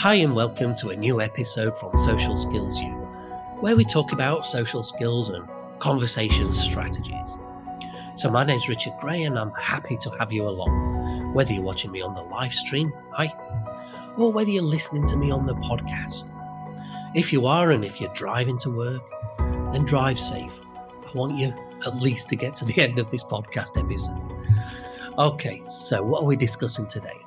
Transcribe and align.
Hi, 0.00 0.14
and 0.14 0.34
welcome 0.34 0.74
to 0.76 0.88
a 0.88 0.96
new 0.96 1.20
episode 1.20 1.76
from 1.76 1.94
Social 1.98 2.38
Skills 2.38 2.80
U, 2.80 2.88
where 3.60 3.76
we 3.76 3.84
talk 3.84 4.12
about 4.12 4.46
social 4.46 4.82
skills 4.82 5.28
and 5.28 5.46
conversation 5.78 6.54
strategies. 6.54 7.36
So, 8.16 8.30
my 8.30 8.42
name's 8.42 8.66
Richard 8.66 8.94
Gray, 8.98 9.24
and 9.24 9.38
I'm 9.38 9.52
happy 9.52 9.98
to 9.98 10.08
have 10.12 10.32
you 10.32 10.48
along, 10.48 11.34
whether 11.34 11.52
you're 11.52 11.62
watching 11.62 11.92
me 11.92 12.00
on 12.00 12.14
the 12.14 12.22
live 12.22 12.54
stream, 12.54 12.94
hi, 13.10 13.30
or 14.16 14.32
whether 14.32 14.48
you're 14.48 14.62
listening 14.62 15.06
to 15.08 15.18
me 15.18 15.30
on 15.30 15.44
the 15.44 15.54
podcast. 15.56 16.30
If 17.14 17.30
you 17.30 17.44
are, 17.44 17.70
and 17.70 17.84
if 17.84 18.00
you're 18.00 18.14
driving 18.14 18.56
to 18.60 18.70
work, 18.70 19.02
then 19.70 19.84
drive 19.84 20.18
safe. 20.18 20.62
I 21.06 21.10
want 21.12 21.36
you 21.36 21.52
at 21.84 21.96
least 21.96 22.30
to 22.30 22.36
get 22.36 22.54
to 22.54 22.64
the 22.64 22.80
end 22.82 22.98
of 22.98 23.10
this 23.10 23.22
podcast 23.22 23.78
episode. 23.78 24.18
Okay, 25.18 25.60
so 25.62 26.02
what 26.02 26.22
are 26.22 26.26
we 26.26 26.36
discussing 26.36 26.86
today? 26.86 27.20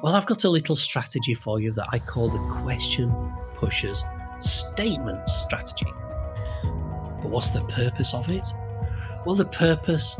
Well, 0.00 0.14
I've 0.14 0.26
got 0.26 0.44
a 0.44 0.48
little 0.48 0.76
strategy 0.76 1.34
for 1.34 1.58
you 1.58 1.72
that 1.72 1.88
I 1.90 1.98
call 1.98 2.28
the 2.28 2.60
question 2.62 3.12
pushes 3.56 4.04
statement 4.38 5.28
strategy. 5.28 5.92
But 6.62 7.30
what's 7.30 7.50
the 7.50 7.62
purpose 7.62 8.14
of 8.14 8.30
it? 8.30 8.46
Well, 9.26 9.34
the 9.34 9.46
purpose 9.46 10.14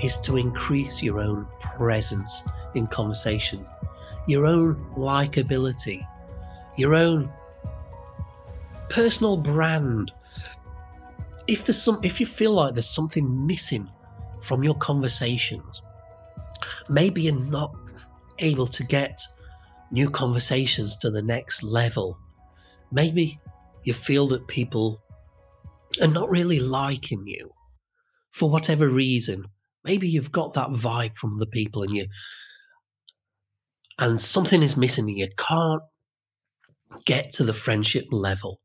is 0.00 0.20
to 0.20 0.36
increase 0.36 1.02
your 1.02 1.18
own 1.18 1.48
presence 1.76 2.42
in 2.76 2.86
conversations, 2.86 3.68
your 4.28 4.46
own 4.46 4.76
likability, 4.96 6.06
your 6.76 6.94
own 6.94 7.28
personal 8.88 9.36
brand. 9.36 10.12
If 11.48 11.66
there's 11.66 11.82
some 11.82 11.98
if 12.04 12.20
you 12.20 12.26
feel 12.26 12.52
like 12.52 12.74
there's 12.74 12.88
something 12.88 13.44
missing 13.44 13.90
from 14.40 14.62
your 14.62 14.76
conversations, 14.76 15.82
maybe 16.88 17.22
you're 17.22 17.34
not 17.34 17.74
able 18.38 18.66
to 18.66 18.84
get 18.84 19.20
new 19.90 20.10
conversations 20.10 20.96
to 20.98 21.10
the 21.10 21.22
next 21.22 21.62
level. 21.62 22.18
Maybe 22.90 23.40
you 23.84 23.92
feel 23.92 24.28
that 24.28 24.48
people 24.48 25.02
are 26.00 26.08
not 26.08 26.30
really 26.30 26.60
liking 26.60 27.24
you 27.26 27.50
for 28.32 28.50
whatever 28.50 28.88
reason. 28.88 29.46
Maybe 29.84 30.08
you've 30.08 30.32
got 30.32 30.54
that 30.54 30.70
vibe 30.70 31.16
from 31.16 31.38
the 31.38 31.46
people 31.46 31.82
and 31.82 31.94
you 31.94 32.06
and 33.98 34.20
something 34.20 34.62
is 34.62 34.76
missing 34.76 35.08
and 35.08 35.18
you 35.18 35.28
can't 35.38 35.82
get 37.04 37.32
to 37.32 37.44
the 37.44 37.54
friendship 37.54 38.04
level 38.10 38.60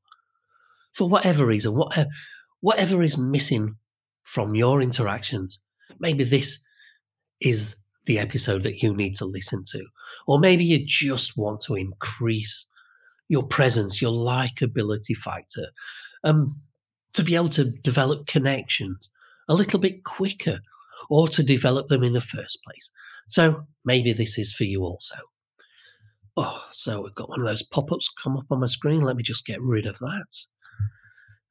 for 0.93 1.07
whatever 1.07 1.45
reason, 1.45 1.73
whatever, 1.73 2.09
uh, 2.09 2.11
whatever 2.59 3.01
is 3.01 3.17
missing 3.17 3.75
from 4.23 4.55
your 4.55 4.81
interactions. 4.81 5.59
Maybe 5.99 6.23
this 6.23 6.59
is 7.39 7.75
the 8.05 8.19
episode 8.19 8.63
that 8.63 8.81
you 8.81 8.95
need 8.95 9.15
to 9.15 9.25
listen 9.25 9.63
to. 9.71 9.83
Or 10.27 10.39
maybe 10.39 10.65
you 10.65 10.83
just 10.85 11.37
want 11.37 11.61
to 11.61 11.75
increase 11.75 12.67
your 13.29 13.43
presence, 13.43 14.01
your 14.01 14.11
likability 14.11 15.15
factor, 15.15 15.67
um, 16.23 16.61
to 17.13 17.23
be 17.23 17.35
able 17.35 17.49
to 17.49 17.65
develop 17.65 18.27
connections 18.27 19.09
a 19.47 19.53
little 19.53 19.79
bit 19.79 20.03
quicker 20.03 20.59
or 21.09 21.27
to 21.27 21.43
develop 21.43 21.87
them 21.87 22.03
in 22.03 22.13
the 22.13 22.21
first 22.21 22.59
place. 22.63 22.91
So 23.27 23.65
maybe 23.85 24.13
this 24.13 24.37
is 24.37 24.53
for 24.53 24.63
you 24.63 24.83
also. 24.83 25.15
Oh, 26.37 26.63
so 26.71 27.01
we've 27.01 27.15
got 27.15 27.29
one 27.29 27.41
of 27.41 27.45
those 27.45 27.63
pop 27.63 27.91
ups 27.91 28.09
come 28.21 28.37
up 28.37 28.45
on 28.49 28.61
my 28.61 28.67
screen. 28.67 29.01
Let 29.01 29.17
me 29.17 29.23
just 29.23 29.45
get 29.45 29.61
rid 29.61 29.85
of 29.85 29.99
that. 29.99 30.45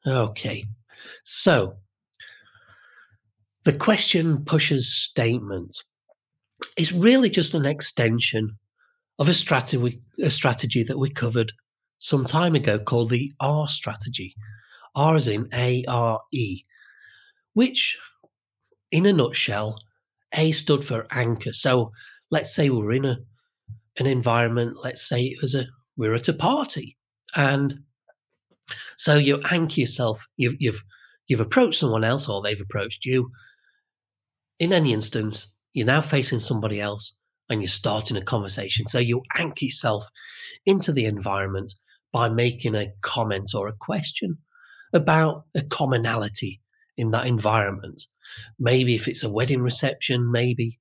Okay. 0.06 0.64
So 1.22 1.76
the 3.64 3.74
question 3.74 4.44
pushes 4.44 4.92
statement 4.92 5.82
is 6.76 6.92
really 6.92 7.30
just 7.30 7.54
an 7.54 7.66
extension 7.66 8.58
of 9.18 9.28
a 9.28 9.34
strategy, 9.34 10.00
a 10.22 10.30
strategy 10.30 10.82
that 10.82 10.98
we 10.98 11.10
covered 11.10 11.52
some 11.98 12.24
time 12.24 12.54
ago 12.54 12.78
called 12.78 13.10
the 13.10 13.32
R 13.40 13.68
strategy. 13.68 14.34
R 14.94 15.16
is 15.16 15.28
in 15.28 15.48
A 15.52 15.84
R 15.86 16.20
E, 16.32 16.64
which, 17.54 17.98
in 18.90 19.06
a 19.06 19.12
nutshell, 19.12 19.78
A 20.34 20.52
stood 20.52 20.84
for 20.84 21.06
anchor. 21.10 21.52
So 21.52 21.92
let's 22.30 22.54
say 22.54 22.70
we're 22.70 22.92
in 22.92 23.04
a 23.04 23.18
an 23.98 24.06
environment. 24.06 24.78
Let's 24.82 25.06
say 25.06 25.24
it 25.24 25.42
was 25.42 25.54
a 25.54 25.66
we're 25.96 26.14
at 26.14 26.28
a 26.28 26.32
party, 26.32 26.96
and 27.36 27.80
so 28.96 29.16
you 29.16 29.42
anchor 29.50 29.80
yourself. 29.80 30.26
You've 30.36 30.56
you've 30.58 30.82
you've 31.26 31.40
approached 31.40 31.80
someone 31.80 32.04
else, 32.04 32.28
or 32.28 32.40
they've 32.40 32.60
approached 32.60 33.04
you. 33.04 33.30
In 34.58 34.72
any 34.72 34.92
instance, 34.92 35.48
you're 35.72 35.86
now 35.86 36.00
facing 36.00 36.40
somebody 36.40 36.80
else 36.80 37.12
and 37.48 37.60
you're 37.60 37.68
starting 37.68 38.16
a 38.16 38.22
conversation. 38.22 38.86
So 38.86 38.98
you 38.98 39.22
anchor 39.36 39.64
yourself 39.64 40.08
into 40.66 40.92
the 40.92 41.04
environment 41.04 41.74
by 42.12 42.28
making 42.28 42.74
a 42.74 42.92
comment 43.02 43.50
or 43.54 43.68
a 43.68 43.72
question 43.72 44.38
about 44.92 45.44
a 45.54 45.62
commonality 45.62 46.60
in 46.96 47.10
that 47.12 47.26
environment. 47.26 48.02
Maybe 48.58 48.94
if 48.94 49.08
it's 49.08 49.22
a 49.22 49.30
wedding 49.30 49.62
reception, 49.62 50.30
maybe 50.30 50.78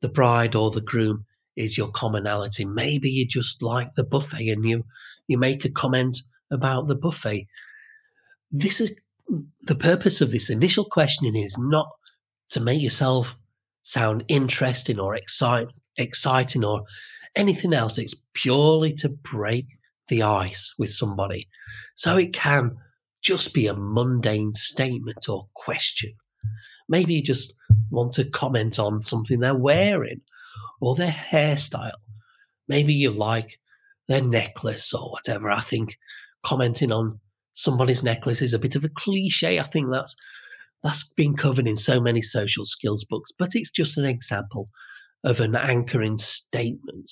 the 0.00 0.08
bride 0.08 0.54
or 0.54 0.70
the 0.70 0.80
groom 0.80 1.24
is 1.56 1.78
your 1.78 1.88
commonality. 1.88 2.64
Maybe 2.64 3.08
you 3.10 3.26
just 3.26 3.62
like 3.62 3.94
the 3.94 4.04
buffet 4.04 4.50
and 4.50 4.64
you 4.64 4.84
you 5.26 5.38
make 5.38 5.64
a 5.64 5.70
comment 5.70 6.18
about 6.50 6.86
the 6.86 6.94
buffet. 6.94 7.46
This 8.52 8.80
is 8.80 8.96
the 9.62 9.74
purpose 9.74 10.20
of 10.20 10.30
this 10.30 10.50
initial 10.50 10.84
questioning 10.84 11.34
is 11.34 11.56
not 11.58 11.88
to 12.50 12.60
make 12.60 12.80
yourself 12.80 13.36
sound 13.86 14.24
interesting 14.26 14.98
or 14.98 15.14
excite, 15.14 15.68
exciting 15.96 16.64
or 16.64 16.82
anything 17.36 17.72
else. 17.72 17.98
It's 17.98 18.16
purely 18.34 18.92
to 18.94 19.08
break 19.08 19.66
the 20.08 20.24
ice 20.24 20.74
with 20.76 20.90
somebody. 20.90 21.48
So 21.94 22.16
it 22.16 22.32
can 22.32 22.76
just 23.22 23.54
be 23.54 23.68
a 23.68 23.74
mundane 23.74 24.54
statement 24.54 25.28
or 25.28 25.46
question. 25.54 26.14
Maybe 26.88 27.14
you 27.14 27.22
just 27.22 27.54
want 27.88 28.12
to 28.14 28.24
comment 28.24 28.80
on 28.80 29.04
something 29.04 29.38
they're 29.38 29.54
wearing 29.54 30.20
or 30.80 30.96
their 30.96 31.12
hairstyle. 31.12 31.92
Maybe 32.66 32.92
you 32.92 33.12
like 33.12 33.60
their 34.08 34.22
necklace 34.22 34.92
or 34.92 35.12
whatever. 35.12 35.48
I 35.48 35.60
think 35.60 35.96
commenting 36.44 36.90
on 36.90 37.20
somebody's 37.52 38.02
necklace 38.02 38.42
is 38.42 38.52
a 38.52 38.58
bit 38.58 38.74
of 38.74 38.84
a 38.84 38.88
cliche. 38.88 39.60
I 39.60 39.64
think 39.64 39.92
that's 39.92 40.16
that's 40.82 41.12
been 41.14 41.36
covered 41.36 41.66
in 41.66 41.76
so 41.76 42.00
many 42.00 42.22
social 42.22 42.64
skills 42.64 43.04
books, 43.04 43.30
but 43.38 43.50
it's 43.54 43.70
just 43.70 43.96
an 43.96 44.04
example 44.04 44.68
of 45.24 45.40
an 45.40 45.56
anchoring 45.56 46.18
statement. 46.18 47.10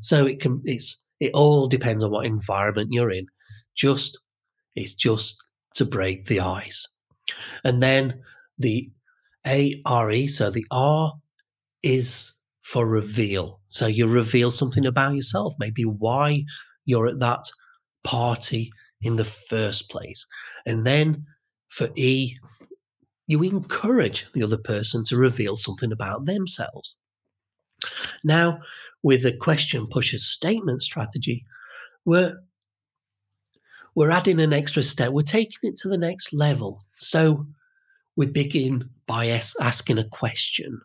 So 0.00 0.26
it 0.26 0.40
can 0.40 0.62
it's 0.64 0.98
it 1.18 1.32
all 1.34 1.66
depends 1.68 2.04
on 2.04 2.10
what 2.10 2.26
environment 2.26 2.90
you're 2.92 3.10
in. 3.10 3.26
Just 3.76 4.18
it's 4.76 4.94
just 4.94 5.36
to 5.74 5.84
break 5.84 6.26
the 6.26 6.40
ice. 6.40 6.86
And 7.64 7.82
then 7.82 8.20
the 8.58 8.90
A 9.46 9.80
R 9.84 10.10
E, 10.10 10.28
so 10.28 10.50
the 10.50 10.66
R 10.70 11.14
is 11.82 12.32
for 12.62 12.86
reveal. 12.86 13.60
So 13.68 13.86
you 13.86 14.06
reveal 14.06 14.50
something 14.50 14.86
about 14.86 15.14
yourself, 15.14 15.54
maybe 15.58 15.82
why 15.82 16.44
you're 16.84 17.08
at 17.08 17.18
that 17.20 17.42
party 18.04 18.70
in 19.02 19.16
the 19.16 19.24
first 19.24 19.90
place. 19.90 20.26
And 20.66 20.86
then 20.86 21.24
for 21.68 21.88
E, 21.96 22.36
you 23.30 23.40
encourage 23.44 24.26
the 24.34 24.42
other 24.42 24.58
person 24.58 25.04
to 25.04 25.16
reveal 25.16 25.54
something 25.54 25.92
about 25.92 26.26
themselves. 26.26 26.96
Now, 28.24 28.58
with 29.04 29.22
the 29.22 29.32
question 29.32 29.86
pushes 29.86 30.26
statement 30.26 30.82
strategy, 30.82 31.46
we're 32.04 32.40
we're 33.94 34.10
adding 34.10 34.40
an 34.40 34.52
extra 34.52 34.82
step. 34.82 35.12
We're 35.12 35.22
taking 35.22 35.70
it 35.70 35.76
to 35.76 35.88
the 35.88 35.96
next 35.96 36.32
level. 36.32 36.80
So 36.96 37.46
we 38.16 38.26
begin 38.26 38.90
by 39.06 39.26
asking 39.60 39.98
a 39.98 40.08
question. 40.08 40.80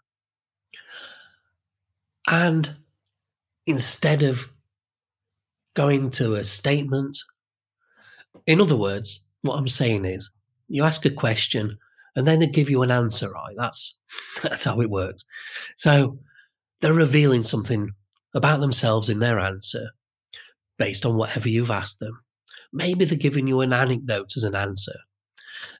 And 2.28 2.76
instead 3.66 4.22
of 4.22 4.50
going 5.74 6.12
to 6.12 6.36
a 6.36 6.44
statement, 6.44 7.18
in 8.46 8.62
other 8.62 8.78
words, 8.78 9.24
what 9.42 9.56
I'm 9.56 9.68
saying 9.68 10.06
is 10.06 10.30
you 10.68 10.84
ask 10.84 11.06
a 11.06 11.12
question 11.12 11.78
and 12.16 12.26
then 12.26 12.40
they 12.40 12.48
give 12.48 12.70
you 12.70 12.82
an 12.82 12.92
answer, 12.92 13.30
right? 13.30 13.56
That's 13.58 13.98
that's 14.44 14.64
how 14.64 14.80
it 14.82 14.90
works. 14.90 15.26
So 15.76 16.20
they're 16.82 16.94
revealing 16.94 17.44
something 17.44 17.92
about 18.34 18.60
themselves 18.60 19.10
in 19.10 19.20
their 19.20 19.40
answer 19.40 19.92
based 20.78 21.06
on 21.06 21.16
whatever 21.16 21.50
you've 21.50 21.72
asked 21.72 22.00
them. 22.00 22.20
Maybe 22.74 23.06
they're 23.06 23.18
giving 23.18 23.48
you 23.48 23.62
an 23.62 23.72
anecdote 23.72 24.34
as 24.36 24.44
an 24.44 24.56
answer. 24.56 24.98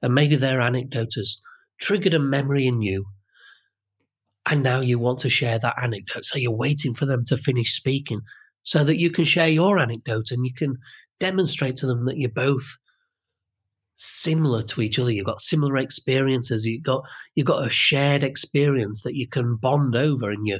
And 0.02 0.14
maybe 0.14 0.36
their 0.36 0.62
anecdote 0.62 1.14
has 1.16 1.38
triggered 1.80 2.14
a 2.14 2.20
memory 2.20 2.66
in 2.66 2.82
you. 2.82 3.06
And 4.46 4.64
now 4.64 4.80
you 4.80 5.00
want 5.00 5.20
to 5.20 5.30
share 5.30 5.60
that 5.60 5.76
anecdote. 5.82 6.24
So 6.24 6.38
you're 6.38 6.52
waiting 6.52 6.94
for 6.94 7.06
them 7.06 7.26
to 7.26 7.36
finish 7.36 7.76
speaking 7.76 8.22
so 8.64 8.84
that 8.84 8.98
you 8.98 9.10
can 9.10 9.26
share 9.26 9.48
your 9.48 9.78
anecdote 9.78 10.32
and 10.32 10.46
you 10.46 10.54
can 10.54 10.78
demonstrate 11.20 11.76
to 11.78 11.88
them 11.88 12.06
that 12.06 12.18
you're 12.18 12.30
both 12.30 12.78
similar 13.98 14.62
to 14.62 14.82
each 14.82 15.00
other. 15.00 15.12
You've 15.12 15.26
got 15.26 15.42
similar 15.42 15.78
experiences. 15.78 16.66
You've 16.66 16.84
got 16.84 17.04
you've 17.36 17.48
got 17.48 17.66
a 17.66 17.70
shared 17.70 18.24
experience 18.24 19.04
that 19.04 19.16
you 19.16 19.28
can 19.28 19.56
bond 19.56 19.96
over, 19.96 20.30
and 20.30 20.48
you 20.48 20.60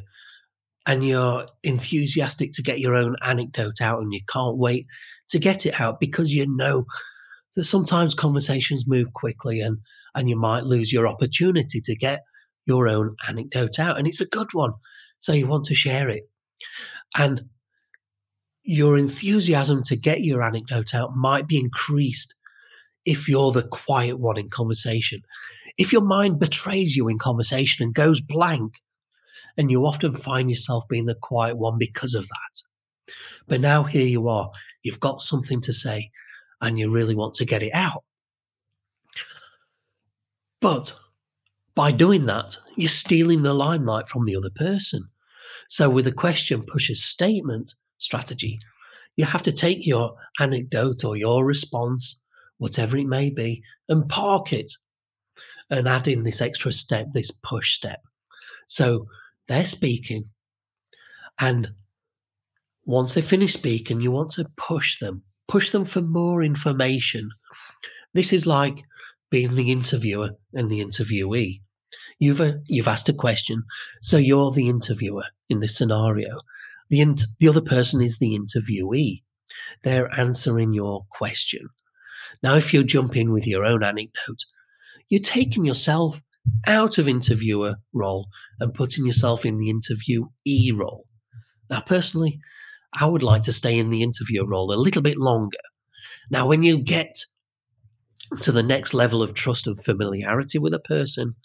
and 0.86 1.04
you're 1.04 1.48
enthusiastic 1.64 2.52
to 2.54 2.62
get 2.62 2.80
your 2.80 2.96
own 2.96 3.16
anecdote 3.24 3.82
out 3.82 4.02
and 4.02 4.14
you 4.14 4.22
can't 4.30 4.58
wait 4.58 4.86
to 5.30 5.40
get 5.40 5.66
it 5.66 5.80
out 5.80 6.00
because 6.00 6.34
you 6.34 6.46
know 6.48 6.86
that 7.56 7.64
sometimes 7.64 8.14
conversations 8.14 8.86
move 8.88 9.12
quickly 9.14 9.60
and 9.60 9.78
and 10.14 10.30
you 10.30 10.36
might 10.36 10.64
lose 10.64 10.94
your 10.94 11.08
opportunity 11.08 11.82
to 11.82 11.96
get 11.96 12.22
your 12.66 12.88
own 12.88 13.16
anecdote 13.28 13.80
out 13.80 13.98
and 13.98 14.08
it's 14.08 14.22
a 14.22 14.28
good 14.28 14.54
one 14.54 14.74
so 15.18 15.34
you 15.34 15.48
want 15.48 15.66
to 15.66 15.76
share 15.76 16.10
it 16.10 16.24
and 17.16 17.46
your 18.64 18.98
enthusiasm 18.98 19.84
to 19.84 19.96
get 19.96 20.22
your 20.22 20.42
anecdote 20.42 20.94
out 20.94 21.16
might 21.16 21.48
be 21.48 21.58
increased 21.58 22.35
if 23.06 23.30
you're 23.30 23.52
the 23.52 23.68
quiet 23.68 24.20
one 24.20 24.38
in 24.38 24.50
conversation 24.50 25.22
if 25.78 25.92
your 25.92 26.02
mind 26.02 26.40
betrays 26.40 26.96
you 26.96 27.08
in 27.08 27.18
conversation 27.18 27.84
and 27.84 27.94
goes 27.94 28.22
blank 28.22 28.82
and 29.58 29.72
you 29.72 29.86
often 29.86 30.12
find 30.12 30.50
yourself 30.50 30.86
being 30.90 31.06
the 31.06 31.16
quiet 31.16 31.58
one 31.58 31.78
because 31.78 32.14
of 32.14 32.28
that. 32.28 33.14
But 33.48 33.62
now 33.62 33.84
here 33.84 34.06
you 34.06 34.28
are, 34.28 34.52
you've 34.84 35.00
got 35.00 35.22
something 35.22 35.62
to 35.62 35.74
say 35.74 36.12
and 36.62 36.80
you 36.80 36.90
really 36.90 37.16
want 37.16 37.36
to 37.36 37.46
get 37.46 37.64
it 37.64 37.72
out. 37.74 38.04
But 40.62 40.96
by 41.76 41.92
doing 41.92 42.26
that, 42.26 42.58
you're 42.76 42.90
stealing 42.90 43.44
the 43.44 43.54
limelight 43.54 44.08
from 44.08 44.26
the 44.26 44.36
other 44.36 44.50
person. 44.50 45.10
So, 45.68 45.90
with 45.90 46.08
a 46.08 46.12
question 46.12 46.64
pushes 46.64 47.04
statement 47.04 47.76
strategy, 47.98 48.60
you 49.16 49.26
have 49.26 49.44
to 49.44 49.52
take 49.52 49.86
your 49.86 50.16
anecdote 50.40 51.04
or 51.04 51.16
your 51.16 51.46
response, 51.46 52.18
whatever 52.58 52.98
it 52.98 53.08
may 53.08 53.30
be, 53.30 53.62
and 53.90 54.10
park 54.10 54.54
it 54.54 54.72
and 55.70 55.88
add 55.88 56.08
in 56.08 56.24
this 56.24 56.42
extra 56.42 56.72
step, 56.72 57.08
this 57.12 57.32
push 57.32 57.76
step. 57.76 58.02
So, 58.68 59.08
they're 59.48 59.66
speaking. 59.66 60.30
And 61.40 61.72
once 62.86 63.14
they 63.14 63.22
finish 63.22 63.54
speaking, 63.54 64.02
you 64.02 64.12
want 64.12 64.32
to 64.32 64.46
push 64.58 65.00
them, 65.00 65.24
push 65.48 65.72
them 65.72 65.86
for 65.86 66.02
more 66.02 66.44
information. 66.44 67.30
This 68.14 68.32
is 68.32 68.48
like 68.48 68.84
being 69.30 69.56
the 69.56 69.72
interviewer 69.72 70.32
and 70.54 70.72
the 70.72 70.84
interviewee. 70.84 71.62
You've 72.20 72.42
uh, 72.42 72.54
you've 72.66 72.88
asked 72.88 73.10
a 73.10 73.14
question, 73.14 73.64
so 74.02 74.18
you're 74.18 74.52
the 74.52 74.70
interviewer 74.70 75.26
in 75.50 75.60
this 75.60 75.78
scenario. 75.78 76.40
The 76.90 77.02
in- 77.02 77.18
the 77.40 77.48
other 77.48 77.62
person 77.62 78.02
is 78.02 78.18
the 78.18 78.38
interviewee. 78.38 79.24
They're 79.84 80.14
answering 80.18 80.74
your 80.74 81.06
question. 81.10 81.70
Now, 82.44 82.56
if 82.56 82.74
you 82.74 82.84
jump 82.84 83.16
in 83.16 83.32
with 83.32 83.48
your 83.48 83.66
own 83.66 83.84
anecdote, 83.84 84.46
you're 85.10 85.22
taking 85.22 85.66
yourself 85.66 86.22
out 86.68 86.98
of 86.98 87.08
interviewer 87.08 87.76
role 87.94 88.28
and 88.60 88.74
putting 88.74 89.06
yourself 89.06 89.46
in 89.46 89.58
the 89.58 89.72
interviewee 89.72 90.78
role. 90.78 91.06
Now, 91.70 91.82
personally, 91.82 92.40
I 92.94 93.06
would 93.06 93.24
like 93.24 93.44
to 93.44 93.54
stay 93.54 93.78
in 93.78 93.90
the 93.90 94.04
interviewer 94.04 94.48
role 94.48 94.72
a 94.72 94.76
little 94.76 95.02
bit 95.02 95.18
longer. 95.18 95.58
Now, 96.30 96.48
when 96.48 96.64
you 96.64 96.78
get 96.78 97.14
to 98.42 98.52
the 98.52 98.64
next 98.64 98.94
level 98.94 99.22
of 99.22 99.34
trust 99.34 99.68
and 99.68 99.82
familiarity 99.82 100.58
with 100.58 100.74
a 100.74 100.80
person, 100.80 101.36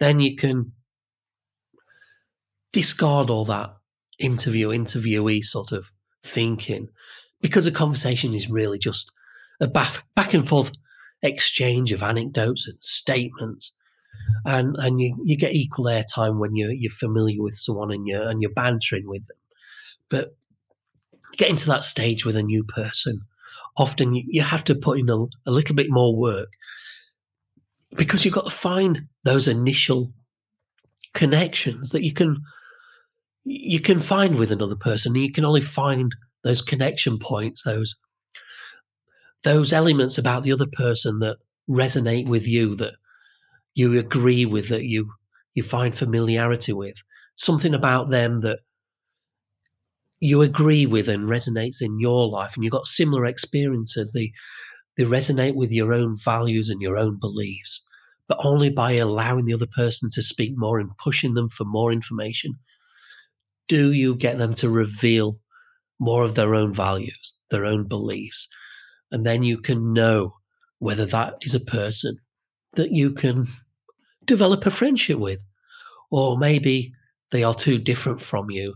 then 0.00 0.20
you 0.20 0.36
can 0.36 0.72
discard 2.72 3.30
all 3.30 3.44
that 3.46 3.70
interview, 4.18 4.68
interviewee 4.68 5.42
sort 5.42 5.72
of 5.72 5.92
thinking 6.24 6.88
because 7.40 7.66
a 7.66 7.72
conversation 7.72 8.34
is 8.34 8.50
really 8.50 8.78
just 8.78 9.12
a 9.60 9.68
back, 9.68 10.04
back 10.14 10.34
and 10.34 10.46
forth 10.46 10.72
exchange 11.22 11.92
of 11.92 12.02
anecdotes 12.02 12.68
and 12.68 12.76
statements 12.80 13.72
and 14.44 14.76
and 14.78 15.00
you, 15.00 15.16
you 15.24 15.36
get 15.36 15.52
equal 15.52 15.86
airtime 15.86 16.38
when 16.38 16.54
you're 16.56 16.72
you're 16.72 16.90
familiar 16.90 17.42
with 17.42 17.54
someone 17.54 17.92
and 17.92 18.06
you're 18.06 18.26
and 18.28 18.42
you're 18.42 18.52
bantering 18.52 19.08
with 19.08 19.26
them. 19.26 19.36
But 20.08 20.36
getting 21.36 21.56
to 21.56 21.66
that 21.68 21.84
stage 21.84 22.24
with 22.24 22.36
a 22.36 22.42
new 22.42 22.64
person, 22.64 23.22
often 23.76 24.14
you, 24.14 24.24
you 24.26 24.42
have 24.42 24.64
to 24.64 24.74
put 24.74 24.98
in 24.98 25.08
a, 25.10 25.26
a 25.46 25.50
little 25.50 25.74
bit 25.74 25.90
more 25.90 26.14
work 26.14 26.48
because 27.94 28.24
you've 28.24 28.34
got 28.34 28.44
to 28.44 28.50
find 28.50 29.06
those 29.24 29.48
initial 29.48 30.12
connections 31.14 31.90
that 31.90 32.04
you 32.04 32.12
can 32.12 32.38
you 33.44 33.80
can 33.80 33.98
find 33.98 34.36
with 34.36 34.52
another 34.52 34.76
person. 34.76 35.14
You 35.14 35.32
can 35.32 35.44
only 35.44 35.62
find 35.62 36.14
those 36.44 36.62
connection 36.62 37.18
points, 37.18 37.62
those 37.62 37.96
those 39.44 39.72
elements 39.72 40.18
about 40.18 40.42
the 40.42 40.52
other 40.52 40.66
person 40.66 41.20
that 41.20 41.38
resonate 41.68 42.28
with 42.28 42.46
you 42.46 42.74
that 42.76 42.94
you 43.74 43.98
agree 43.98 44.46
with, 44.46 44.68
that 44.68 44.84
you 44.84 45.12
you 45.54 45.62
find 45.62 45.94
familiarity 45.94 46.72
with, 46.72 46.96
something 47.36 47.74
about 47.74 48.10
them 48.10 48.42
that 48.42 48.60
you 50.20 50.42
agree 50.42 50.86
with 50.86 51.08
and 51.08 51.24
resonates 51.28 51.80
in 51.80 51.98
your 52.00 52.28
life, 52.28 52.54
and 52.54 52.64
you've 52.64 52.72
got 52.72 52.86
similar 52.86 53.24
experiences. 53.24 54.12
They 54.12 54.32
they 54.96 55.04
resonate 55.04 55.54
with 55.56 55.72
your 55.72 55.92
own 55.94 56.16
values 56.16 56.70
and 56.70 56.82
your 56.82 56.96
own 56.98 57.18
beliefs, 57.20 57.84
but 58.28 58.38
only 58.44 58.70
by 58.70 58.92
allowing 58.94 59.46
the 59.46 59.54
other 59.54 59.66
person 59.66 60.10
to 60.12 60.22
speak 60.22 60.54
more 60.56 60.78
and 60.80 60.96
pushing 60.98 61.34
them 61.34 61.48
for 61.48 61.64
more 61.64 61.92
information. 61.92 62.58
Do 63.68 63.92
you 63.92 64.14
get 64.16 64.38
them 64.38 64.54
to 64.54 64.68
reveal 64.68 65.38
more 66.00 66.24
of 66.24 66.34
their 66.36 66.54
own 66.54 66.72
values, 66.74 67.36
their 67.50 67.64
own 67.66 67.88
beliefs? 67.88 68.48
And 69.10 69.24
then 69.24 69.42
you 69.42 69.58
can 69.58 69.92
know 69.92 70.34
whether 70.78 71.06
that 71.06 71.34
is 71.42 71.54
a 71.54 71.60
person 71.60 72.18
that 72.74 72.92
you 72.92 73.12
can 73.12 73.46
develop 74.24 74.66
a 74.66 74.70
friendship 74.70 75.18
with. 75.18 75.44
Or 76.10 76.38
maybe 76.38 76.92
they 77.30 77.42
are 77.42 77.54
too 77.54 77.78
different 77.78 78.20
from 78.20 78.50
you 78.50 78.74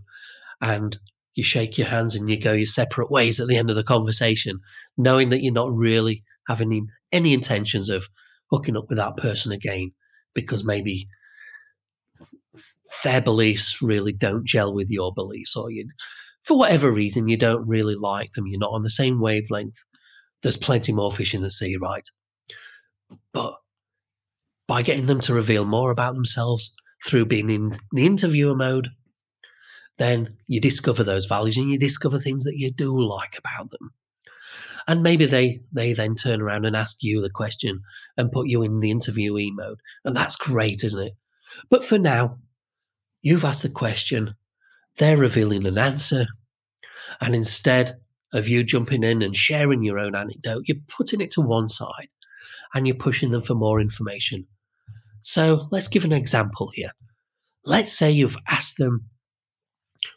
and 0.60 0.98
you 1.34 1.42
shake 1.42 1.78
your 1.78 1.86
hands 1.86 2.14
and 2.14 2.28
you 2.28 2.38
go 2.38 2.52
your 2.52 2.66
separate 2.66 3.10
ways 3.10 3.40
at 3.40 3.48
the 3.48 3.56
end 3.56 3.70
of 3.70 3.76
the 3.76 3.84
conversation, 3.84 4.60
knowing 4.96 5.30
that 5.30 5.42
you're 5.42 5.52
not 5.52 5.74
really 5.74 6.24
having 6.48 6.88
any, 7.12 7.32
intentions 7.32 7.88
of 7.88 8.08
hooking 8.50 8.76
up 8.76 8.86
with 8.88 8.98
that 8.98 9.16
person 9.16 9.52
again 9.52 9.92
because 10.34 10.64
maybe 10.64 11.08
their 13.04 13.20
beliefs 13.20 13.80
really 13.80 14.12
don't 14.12 14.46
gel 14.46 14.74
with 14.74 14.88
your 14.90 15.12
beliefs 15.14 15.56
or 15.56 15.70
you 15.70 15.88
for 16.42 16.58
whatever 16.58 16.90
reason 16.90 17.28
you 17.28 17.36
don't 17.36 17.66
really 17.66 17.94
like 17.94 18.32
them 18.32 18.46
you're 18.46 18.58
not 18.58 18.72
on 18.72 18.82
the 18.82 18.90
same 18.90 19.20
wavelength 19.20 19.76
there's 20.42 20.56
plenty 20.56 20.92
more 20.92 21.12
fish 21.12 21.34
in 21.34 21.42
the 21.42 21.50
sea 21.50 21.76
right 21.76 22.08
but 23.32 23.54
by 24.66 24.82
getting 24.82 25.06
them 25.06 25.20
to 25.20 25.34
reveal 25.34 25.64
more 25.64 25.90
about 25.90 26.14
themselves 26.14 26.74
through 27.04 27.26
being 27.26 27.50
in 27.50 27.72
the 27.92 28.06
interviewer 28.06 28.54
mode, 28.54 28.88
then 29.98 30.36
you 30.46 30.60
discover 30.60 31.04
those 31.04 31.26
values 31.26 31.56
and 31.56 31.70
you 31.70 31.78
discover 31.78 32.18
things 32.18 32.44
that 32.44 32.56
you 32.56 32.70
do 32.72 32.98
like 32.98 33.36
about 33.38 33.70
them. 33.70 33.92
And 34.88 35.02
maybe 35.02 35.26
they 35.26 35.60
they 35.72 35.92
then 35.92 36.14
turn 36.14 36.40
around 36.40 36.64
and 36.64 36.74
ask 36.74 37.02
you 37.02 37.20
the 37.20 37.30
question 37.30 37.82
and 38.16 38.32
put 38.32 38.48
you 38.48 38.62
in 38.62 38.80
the 38.80 38.92
interviewee 38.92 39.50
mode. 39.52 39.78
And 40.04 40.16
that's 40.16 40.36
great, 40.36 40.82
isn't 40.82 41.06
it? 41.06 41.12
But 41.68 41.84
for 41.84 41.98
now, 41.98 42.38
you've 43.20 43.44
asked 43.44 43.62
the 43.62 43.68
question, 43.68 44.34
they're 44.96 45.16
revealing 45.16 45.66
an 45.66 45.78
answer. 45.78 46.26
And 47.20 47.34
instead 47.36 48.00
of 48.32 48.48
you 48.48 48.64
jumping 48.64 49.02
in 49.02 49.22
and 49.22 49.36
sharing 49.36 49.82
your 49.82 49.98
own 49.98 50.14
anecdote, 50.14 50.64
you're 50.66 50.78
putting 50.88 51.20
it 51.20 51.30
to 51.30 51.40
one 51.40 51.68
side 51.68 52.08
and 52.74 52.86
you're 52.86 52.96
pushing 52.96 53.30
them 53.30 53.42
for 53.42 53.54
more 53.54 53.80
information 53.80 54.46
so 55.22 55.68
let's 55.70 55.88
give 55.88 56.04
an 56.04 56.12
example 56.12 56.70
here. 56.74 56.90
Let's 57.64 57.92
say 57.92 58.10
you've 58.10 58.36
asked 58.48 58.76
them 58.76 59.08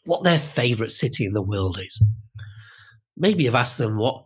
what 0.03 0.23
their 0.23 0.39
favorite 0.39 0.91
city 0.91 1.25
in 1.25 1.33
the 1.33 1.43
world 1.43 1.79
is. 1.79 2.03
Maybe 3.15 3.43
you've 3.43 3.55
asked 3.55 3.77
them 3.77 3.97
what 3.97 4.23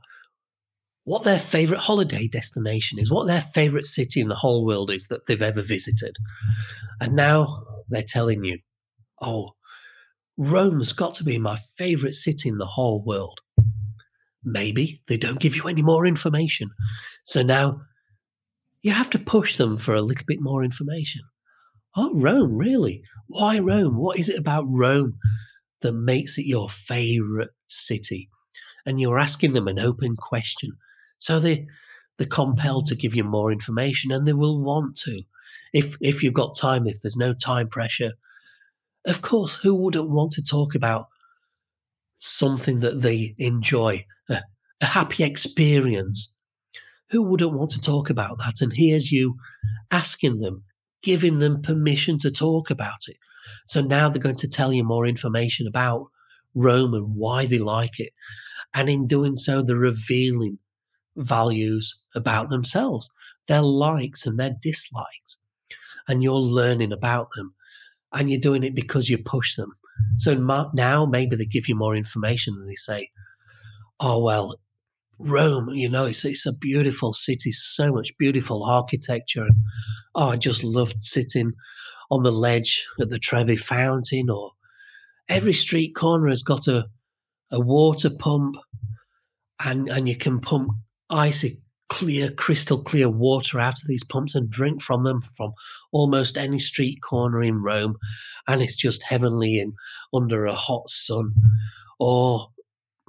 what 1.04 1.24
their 1.24 1.40
favorite 1.40 1.80
holiday 1.80 2.28
destination 2.28 3.00
is, 3.00 3.12
what 3.12 3.28
their 3.28 3.42
favorite 3.42 3.86
city 3.86 4.22
in 4.22 4.28
the 4.28 4.36
whole 4.36 4.66
world 4.66 4.92
is 4.92 5.08
that 5.08 5.26
they've 5.28 5.42
ever 5.42 5.62
visited. 5.62 6.16
And 7.02 7.16
now 7.16 7.64
they're 7.90 8.04
telling 8.04 8.44
you, 8.44 8.60
"Oh, 9.22 9.56
Rome's 10.38 10.94
got 10.94 11.16
to 11.16 11.24
be 11.24 11.40
my 11.40 11.58
favorite 11.58 12.16
city 12.16 12.48
in 12.48 12.58
the 12.58 12.68
whole 12.68 13.04
world." 13.04 13.40
Maybe 14.44 15.02
they 15.08 15.18
don't 15.18 15.40
give 15.40 15.56
you 15.56 15.68
any 15.68 15.82
more 15.82 16.06
information. 16.06 16.70
So 17.24 17.42
now 17.42 17.82
you 18.82 18.92
have 18.92 19.10
to 19.12 19.20
push 19.20 19.58
them 19.58 19.78
for 19.78 19.96
a 19.96 20.02
little 20.02 20.26
bit 20.26 20.42
more 20.42 20.64
information. 20.64 21.22
Oh, 21.96 22.14
Rome, 22.14 22.56
really? 22.56 23.04
Why 23.28 23.60
Rome? 23.60 23.98
What 23.98 24.18
is 24.18 24.30
it 24.30 24.38
about 24.38 24.66
Rome 24.68 25.18
that 25.82 25.94
makes 25.94 26.38
it 26.38 26.46
your 26.46 26.70
favorite 26.70 27.52
city? 27.68 28.30
And 28.86 29.02
you're 29.02 29.20
asking 29.20 29.54
them 29.54 29.68
an 29.68 29.80
open 29.80 30.16
question. 30.16 30.72
So 31.18 31.40
they, 31.40 31.68
they're 32.18 32.28
compelled 32.28 32.86
to 32.88 32.96
give 32.96 33.16
you 33.16 33.24
more 33.24 33.52
information 33.52 34.12
and 34.12 34.28
they 34.28 34.34
will 34.34 34.64
want 34.64 34.96
to. 35.00 35.24
If, 35.74 35.98
if 36.00 36.24
you've 36.24 36.34
got 36.34 36.58
time, 36.58 36.88
if 36.88 37.02
there's 37.02 37.18
no 37.18 37.34
time 37.34 37.68
pressure, 37.68 38.14
of 39.06 39.22
course, 39.22 39.56
who 39.56 39.76
wouldn't 39.76 40.10
want 40.10 40.32
to 40.34 40.44
talk 40.44 40.76
about 40.76 41.08
something 42.18 42.80
that 42.80 43.02
they 43.02 43.36
enjoy, 43.38 44.06
a, 44.82 44.86
happy 44.86 45.24
experience, 45.24 46.32
who 47.10 47.22
wouldn't 47.22 47.54
want 47.54 47.72
to 47.72 47.82
talk 47.82 48.10
about 48.10 48.38
that? 48.40 48.62
And 48.62 48.74
here's 48.74 49.12
you 49.12 49.36
asking 49.92 50.40
them, 50.40 50.64
giving 51.02 51.40
them 51.40 51.62
permission 51.62 52.18
to 52.20 52.32
talk 52.32 52.70
about 52.70 53.08
it. 53.08 53.18
So 53.66 53.82
now 53.82 54.10
they're 54.10 54.22
going 54.22 54.36
to 54.36 54.48
tell 54.48 54.74
you 54.74 54.84
more 54.84 55.06
information 55.06 55.68
about 55.68 56.08
Rome 56.54 56.94
and 56.94 57.16
why 57.16 57.46
they 57.46 57.58
like 57.58 58.00
it. 58.00 58.14
And 58.74 58.90
in 58.90 59.08
doing 59.08 59.36
so, 59.36 59.62
they're 59.62 59.76
revealing 59.76 60.60
values 61.16 62.00
about 62.16 62.50
themselves, 62.50 63.10
their 63.48 63.62
likes 63.62 64.26
and 64.26 64.40
their 64.40 64.56
dislikes. 64.62 65.38
And 66.08 66.24
you're 66.24 66.36
learning 66.36 66.92
about 66.92 67.30
them. 67.36 67.54
And 68.12 68.30
you're 68.30 68.40
doing 68.40 68.64
it 68.64 68.74
because 68.74 69.10
you 69.10 69.18
push 69.18 69.56
them. 69.56 69.74
So 70.18 70.34
now 70.74 71.06
maybe 71.06 71.36
they 71.36 71.46
give 71.46 71.68
you 71.68 71.76
more 71.76 71.96
information 71.96 72.56
and 72.56 72.70
they 72.70 72.76
say, 72.76 73.10
oh, 74.00 74.20
well, 74.20 74.60
Rome, 75.20 75.70
you 75.70 75.90
know, 75.90 76.06
it's, 76.06 76.24
it's 76.24 76.46
a 76.46 76.54
beautiful 76.54 77.14
city, 77.14 77.52
so 77.52 77.92
much 77.92 78.18
beautiful 78.18 78.64
architecture. 78.64 79.44
And, 79.44 79.56
oh, 80.16 80.30
I 80.30 80.38
just 80.38 80.64
loved 80.64 81.02
sitting 81.02 81.52
on 82.10 82.24
the 82.24 82.32
ledge 82.32 82.88
at 83.00 83.10
the 83.10 83.20
Trevi 83.20 83.58
Fountain, 83.58 84.30
or 84.30 84.52
every 85.28 85.54
street 85.54 85.94
corner 85.94 86.30
has 86.30 86.42
got 86.42 86.68
a, 86.68 86.88
a 87.52 87.60
water 87.60 88.10
pump, 88.10 88.56
and, 89.64 89.90
and 89.90 90.08
you 90.08 90.16
can 90.16 90.40
pump 90.40 90.70
icy, 91.10 91.62
clear, 91.90 92.32
crystal 92.32 92.82
clear 92.82 93.10
water 93.10 93.60
out 93.60 93.74
of 93.74 93.88
these 93.88 94.04
pumps 94.04 94.36
and 94.36 94.50
drink 94.50 94.82
from 94.82 95.04
them 95.04 95.22
from 95.36 95.52
almost 95.92 96.38
any 96.38 96.60
street 96.60 97.00
corner 97.02 97.44
in 97.44 97.62
Rome. 97.62 97.98
And 98.48 98.62
it's 98.62 98.78
just 98.78 99.04
heavenly 99.04 99.60
in 99.60 99.74
under 100.14 100.46
a 100.46 100.56
hot 100.56 100.88
sun. 100.88 101.34
Or 102.00 102.48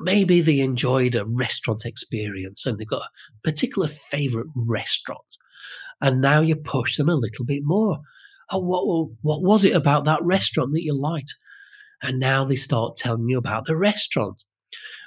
maybe 0.01 0.41
they 0.41 0.61
enjoyed 0.61 1.15
a 1.15 1.25
restaurant 1.25 1.85
experience 1.85 2.67
and 2.67 2.79
they've 2.79 2.89
got 2.89 3.03
a 3.03 3.43
particular 3.43 3.89
favorite 3.89 4.49
restaurant. 4.55 5.37
And 6.01 6.21
now 6.21 6.41
you 6.41 6.57
push 6.57 6.97
them 6.97 7.09
a 7.09 7.15
little 7.15 7.45
bit 7.45 7.63
more. 7.63 7.99
Oh, 8.51 8.59
what, 8.59 9.11
what 9.23 9.43
was 9.43 9.65
it 9.65 9.77
about 9.77 10.05
that 10.07 10.23
restaurant 10.23 10.73
that 10.73 10.83
you 10.83 10.95
liked? 10.95 11.35
And 12.03 12.19
now 12.19 12.45
they 12.45 12.57
start 12.57 12.97
telling 12.97 13.29
you 13.29 13.39
about 13.39 13.67
the 13.67 13.77
restaurant. 13.77 14.45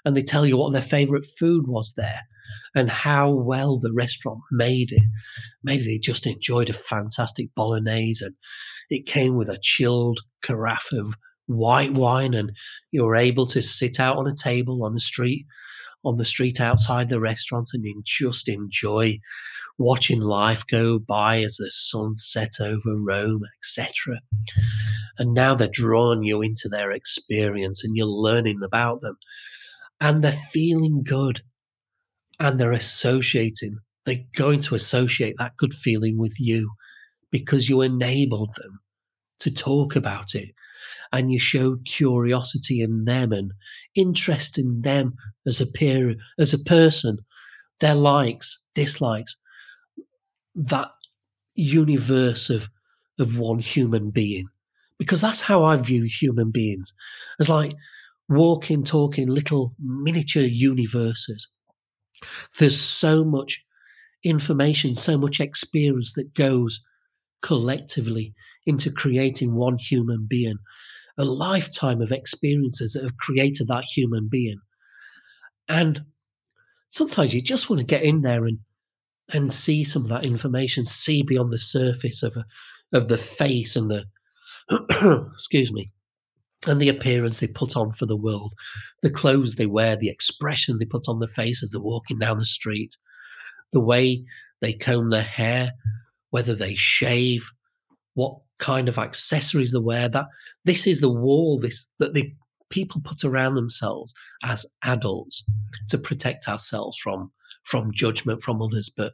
And 0.06 0.16
they 0.16 0.22
tell 0.22 0.46
you 0.46 0.58
what 0.58 0.74
their 0.74 0.82
favorite 0.82 1.26
food 1.26 1.68
was 1.68 1.94
there 1.96 2.22
and 2.76 2.90
how 2.90 3.32
well 3.32 3.80
the 3.80 3.94
restaurant 3.94 4.40
made 4.52 4.92
it. 4.92 5.04
Maybe 5.64 5.84
they 5.84 5.98
just 5.98 6.28
enjoyed 6.28 6.70
a 6.70 6.74
fantastic 6.74 7.54
bolognese 7.56 8.24
and 8.24 8.36
it 8.90 9.06
came 9.06 9.36
with 9.36 9.50
a 9.50 9.60
chilled 9.62 10.20
carafe 10.44 10.92
of 10.92 11.16
white 11.48 11.94
wine 11.94 12.34
and 12.34 12.52
you're 12.92 13.16
able 13.16 13.46
to 13.46 13.62
sit 13.62 14.00
out 14.00 14.18
on 14.18 14.28
a 14.28 14.36
table 14.36 14.84
on 14.84 14.94
the 14.94 15.00
street 15.00 15.46
on 16.04 16.18
the 16.18 16.26
street 16.26 16.60
outside 16.60 17.10
the 17.10 17.20
restaurant 17.20 17.70
and 17.74 17.86
just 18.06 18.48
enjoy 18.48 19.20
watching 19.78 20.22
life 20.22 20.64
go 20.70 21.00
by 21.00 21.42
as 21.42 21.56
the 21.58 21.72
sun 21.72 22.16
set 22.16 22.60
over 22.60 22.96
Rome, 22.96 23.44
etc. 23.60 24.20
And 25.18 25.34
now 25.34 25.56
they're 25.56 25.68
drawing 25.72 26.24
you 26.24 26.42
into 26.42 26.70
their 26.70 26.92
experience 26.92 27.84
and 27.84 27.96
you're 27.96 28.06
learning 28.06 28.60
about 28.64 29.02
them. 29.02 29.18
And 30.00 30.24
they're 30.24 30.32
feeling 30.32 31.04
good 31.04 31.42
and 32.40 32.60
they're 32.60 32.72
associating. 32.72 33.78
They're 34.06 34.26
going 34.36 34.60
to 34.62 34.76
associate 34.76 35.36
that 35.38 35.58
good 35.58 35.74
feeling 35.74 36.18
with 36.18 36.40
you 36.40 36.72
because 37.32 37.70
you 37.70 37.82
enabled 37.82 38.56
them 38.58 38.82
to 39.40 39.52
talk 39.52 39.96
about 39.96 40.36
it 40.36 40.50
and 41.14 41.32
you 41.32 41.40
showed 41.40 41.86
curiosity 41.86 42.82
in 42.82 43.06
them 43.06 43.32
and 43.32 43.54
interest 43.96 44.58
in 44.58 44.82
them 44.82 45.14
as 45.46 45.62
a 45.62 45.68
peer, 45.68 46.16
as 46.40 46.54
a 46.54 46.60
person, 46.60 47.20
their 47.80 47.94
likes, 47.96 48.64
dislikes, 48.74 49.38
that 50.56 50.90
universe 51.56 52.50
of 52.50 52.68
of 53.20 53.38
one 53.38 53.60
human 53.60 54.10
being. 54.10 54.48
Because 54.98 55.22
that's 55.22 55.42
how 55.42 55.64
I 55.64 55.76
view 55.76 56.04
human 56.04 56.50
beings. 56.50 56.94
As 57.40 57.48
like 57.48 57.76
walking, 58.28 58.84
talking 58.84 59.28
little 59.28 59.76
miniature 59.80 60.44
universes. 60.44 61.48
There's 62.58 62.80
so 62.80 63.24
much 63.24 63.62
information, 64.24 64.96
so 64.96 65.18
much 65.18 65.40
experience 65.40 66.14
that 66.16 66.34
goes 66.34 66.82
collectively 67.44 68.34
into 68.66 68.90
creating 68.90 69.54
one 69.54 69.78
human 69.78 70.26
being 70.28 70.58
a 71.18 71.24
lifetime 71.24 72.02
of 72.02 72.12
experiences 72.12 72.94
that 72.94 73.04
have 73.04 73.18
created 73.18 73.68
that 73.68 73.84
human 73.84 74.28
being. 74.30 74.60
And 75.68 76.06
sometimes 76.90 77.34
you 77.34 77.42
just 77.42 77.70
want 77.70 77.80
to 77.80 77.86
get 77.86 78.04
in 78.04 78.22
there 78.22 78.46
and 78.46 78.60
and 79.30 79.54
see 79.54 79.86
some 79.86 80.04
of 80.04 80.10
that 80.10 80.26
information, 80.26 80.86
see 80.86 81.24
beyond 81.24 81.52
the 81.52 81.58
surface 81.58 82.24
of 82.24 82.36
a, 82.36 82.46
of 82.96 83.08
the 83.08 83.18
face 83.18 83.76
and 83.76 83.90
the 83.90 84.06
excuse 85.34 85.72
me, 85.72 85.92
and 86.68 86.82
the 86.82 86.90
appearance 86.90 87.40
they 87.40 87.48
put 87.48 87.76
on 87.76 87.92
for 87.92 88.06
the 88.06 88.18
world, 88.18 88.54
the 89.02 89.10
clothes 89.10 89.56
they 89.56 89.66
wear, 89.66 89.96
the 89.96 90.10
expression 90.10 90.78
they 90.78 90.86
put 90.86 91.08
on 91.08 91.20
the 91.20 91.28
face 91.28 91.64
as 91.64 91.72
they're 91.72 91.82
walking 91.82 92.20
down 92.20 92.38
the 92.38 92.46
street, 92.46 92.98
the 93.72 93.80
way 93.80 94.24
they 94.62 94.74
comb 94.74 95.10
their 95.10 95.24
hair, 95.24 95.72
whether 96.30 96.56
they 96.56 96.76
shave, 96.76 97.52
what 98.14 98.38
kind 98.60 98.88
of 98.88 98.98
accessories 98.98 99.72
they 99.72 99.80
wear. 99.80 100.10
That 100.10 100.26
this 100.66 100.88
is 100.88 101.02
the 101.02 101.12
wall 101.12 101.60
this 101.60 101.90
that 102.00 102.14
the 102.14 102.34
people 102.70 103.02
put 103.04 103.24
around 103.24 103.56
themselves 103.56 104.14
as 104.44 104.66
adults 104.84 105.44
to 105.90 105.98
protect 105.98 106.48
ourselves 106.48 106.98
from 106.98 107.32
from 107.64 107.92
judgment 107.94 108.42
from 108.42 108.62
others. 108.62 108.90
But 108.96 109.14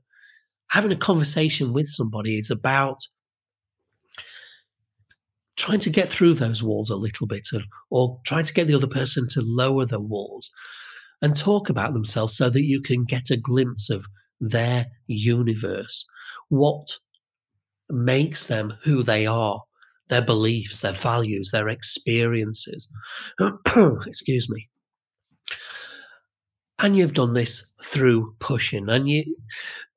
having 0.70 0.92
a 0.92 0.98
conversation 0.98 1.74
with 1.74 1.88
somebody 1.88 2.40
is 2.40 2.50
about 2.50 3.00
trying 5.56 5.80
to 5.80 5.90
get 5.90 6.08
through 6.08 6.34
those 6.34 6.64
walls 6.64 6.90
a 6.90 6.96
little 6.96 7.28
bit 7.28 7.48
or, 7.54 7.62
or 7.90 8.22
trying 8.26 8.46
to 8.46 8.54
get 8.54 8.66
the 8.66 8.74
other 8.74 8.88
person 8.88 9.28
to 9.28 9.42
lower 9.42 9.86
the 9.86 10.00
walls 10.00 10.50
and 11.22 11.36
talk 11.36 11.70
about 11.70 11.94
themselves 11.94 12.36
so 12.36 12.50
that 12.50 12.64
you 12.64 12.82
can 12.82 13.04
get 13.04 13.30
a 13.30 13.36
glimpse 13.36 13.90
of 13.90 14.06
their 14.40 14.86
universe, 15.08 16.06
what 16.48 17.00
makes 17.90 18.48
them 18.48 18.76
who 18.84 19.04
they 19.04 19.26
are, 19.26 19.62
their 20.10 20.22
beliefs, 20.22 20.82
their 20.82 20.94
values, 20.94 21.52
their 21.52 21.70
experiences. 21.70 22.88
Excuse 24.06 24.50
me. 24.50 24.70
And 26.80 26.96
you've 26.96 27.14
done 27.14 27.34
this 27.34 27.66
through 27.84 28.36
pushing, 28.40 28.90
and 28.90 29.10
you, 29.10 29.36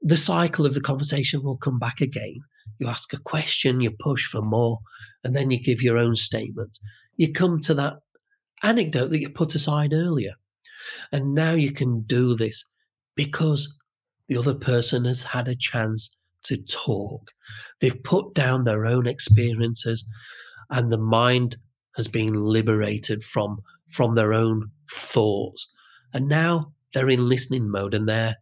the 0.00 0.16
cycle 0.16 0.66
of 0.66 0.74
the 0.74 0.80
conversation 0.80 1.42
will 1.42 1.56
come 1.56 1.78
back 1.78 2.00
again. 2.00 2.40
You 2.78 2.88
ask 2.88 3.12
a 3.12 3.18
question, 3.18 3.80
you 3.80 3.92
push 4.00 4.26
for 4.26 4.42
more, 4.42 4.80
and 5.22 5.36
then 5.36 5.50
you 5.50 5.62
give 5.62 5.80
your 5.80 5.96
own 5.96 6.16
statement. 6.16 6.78
You 7.16 7.32
come 7.32 7.60
to 7.60 7.74
that 7.74 7.94
anecdote 8.62 9.08
that 9.08 9.20
you 9.20 9.28
put 9.28 9.54
aside 9.54 9.92
earlier. 9.92 10.32
And 11.12 11.34
now 11.34 11.52
you 11.52 11.70
can 11.70 12.02
do 12.02 12.34
this 12.34 12.64
because 13.14 13.72
the 14.28 14.36
other 14.36 14.54
person 14.54 15.04
has 15.04 15.22
had 15.22 15.48
a 15.48 15.54
chance 15.54 16.10
to 16.44 16.56
talk. 16.56 17.30
They've 17.80 18.02
put 18.02 18.34
down 18.34 18.64
their 18.64 18.86
own 18.86 19.06
experiences, 19.06 20.04
and 20.70 20.90
the 20.90 20.98
mind 20.98 21.56
has 21.96 22.08
been 22.08 22.32
liberated 22.32 23.22
from 23.22 23.58
from 23.88 24.14
their 24.14 24.32
own 24.32 24.70
thoughts. 24.90 25.68
And 26.14 26.28
now 26.28 26.72
they're 26.94 27.10
in 27.10 27.28
listening 27.28 27.70
mode 27.70 27.94
and 27.94 28.08
they're 28.08 28.36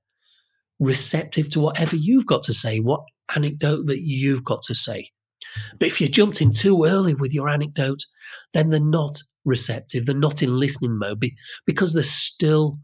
receptive 0.78 1.48
to 1.50 1.60
whatever 1.60 1.96
you've 1.96 2.26
got 2.26 2.42
to 2.44 2.54
say, 2.54 2.78
what 2.78 3.02
anecdote 3.34 3.86
that 3.86 4.02
you've 4.02 4.44
got 4.44 4.62
to 4.64 4.74
say. 4.74 5.10
But 5.78 5.88
if 5.88 6.00
you 6.00 6.08
jumped 6.08 6.40
in 6.40 6.52
too 6.52 6.84
early 6.84 7.14
with 7.14 7.32
your 7.32 7.48
anecdote, 7.48 8.04
then 8.52 8.70
they're 8.70 8.80
not 8.80 9.22
receptive. 9.44 10.06
They're 10.06 10.14
not 10.14 10.42
in 10.42 10.58
listening 10.58 10.98
mode 10.98 11.24
because 11.66 11.92
they're 11.92 12.02
still 12.02 12.78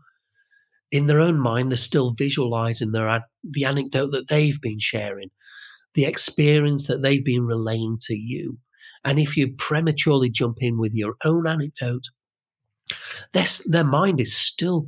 in 0.91 1.07
their 1.07 1.21
own 1.21 1.39
mind, 1.39 1.71
they're 1.71 1.79
still 1.79 2.11
visualizing 2.11 2.93
their 2.93 3.25
the 3.43 3.65
anecdote 3.65 4.13
that 4.13 4.29
they've 4.29 4.61
been 4.61 4.79
sharing, 4.79 5.31
the 5.95 6.05
experience 6.05 6.87
that 6.87 7.03
they've 7.03 7.25
been 7.25 7.47
relaying 7.47 7.99
to 8.03 8.15
you. 8.15 8.59
And 9.05 9.19
if 9.19 9.37
you 9.37 9.53
prematurely 9.53 10.31
jump 10.31 10.59
in 10.61 10.79
with 10.79 10.95
your 10.95 11.15
own 11.25 11.47
anecdote, 11.47 12.05
their, 13.33 13.47
their 13.67 13.85
mind 13.85 14.21
is 14.21 14.37
still 14.37 14.87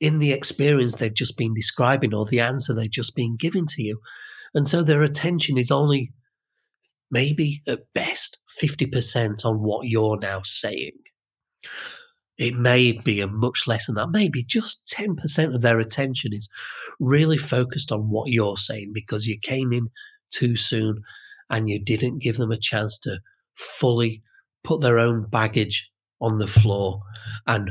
in 0.00 0.18
the 0.18 0.32
experience 0.32 0.96
they've 0.96 1.14
just 1.14 1.36
been 1.36 1.54
describing 1.54 2.12
or 2.12 2.26
the 2.26 2.40
answer 2.40 2.74
they've 2.74 2.90
just 2.90 3.14
been 3.14 3.36
giving 3.36 3.66
to 3.66 3.82
you. 3.82 4.00
And 4.54 4.68
so 4.68 4.82
their 4.82 5.02
attention 5.02 5.58
is 5.58 5.70
only 5.70 6.12
maybe 7.10 7.62
at 7.66 7.92
best 7.94 8.38
50% 8.60 9.44
on 9.44 9.62
what 9.62 9.86
you're 9.86 10.18
now 10.18 10.42
saying. 10.44 10.98
It 12.38 12.54
may 12.54 12.92
be 12.92 13.20
a 13.20 13.26
much 13.26 13.66
less 13.66 13.86
than 13.86 13.94
that. 13.94 14.10
Maybe 14.10 14.44
just 14.44 14.80
10% 14.94 15.54
of 15.54 15.62
their 15.62 15.80
attention 15.80 16.32
is 16.34 16.48
really 17.00 17.38
focused 17.38 17.90
on 17.90 18.10
what 18.10 18.30
you're 18.30 18.58
saying 18.58 18.90
because 18.92 19.26
you 19.26 19.38
came 19.38 19.72
in 19.72 19.88
too 20.30 20.56
soon 20.56 21.02
and 21.48 21.70
you 21.70 21.82
didn't 21.82 22.18
give 22.22 22.36
them 22.36 22.50
a 22.50 22.58
chance 22.58 22.98
to 23.00 23.18
fully 23.54 24.22
put 24.64 24.80
their 24.80 24.98
own 24.98 25.26
baggage 25.30 25.88
on 26.20 26.38
the 26.38 26.48
floor 26.48 27.00
and 27.46 27.70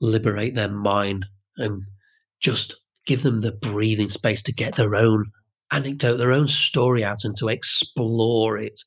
liberate 0.00 0.54
their 0.54 0.70
mind 0.70 1.26
and 1.56 1.82
just 2.40 2.76
give 3.06 3.22
them 3.22 3.40
the 3.40 3.52
breathing 3.52 4.08
space 4.08 4.42
to 4.42 4.52
get 4.52 4.76
their 4.76 4.94
own 4.94 5.26
anecdote, 5.70 6.16
their 6.16 6.32
own 6.32 6.48
story 6.48 7.04
out 7.04 7.24
and 7.24 7.36
to 7.36 7.48
explore 7.48 8.58
it 8.58 8.80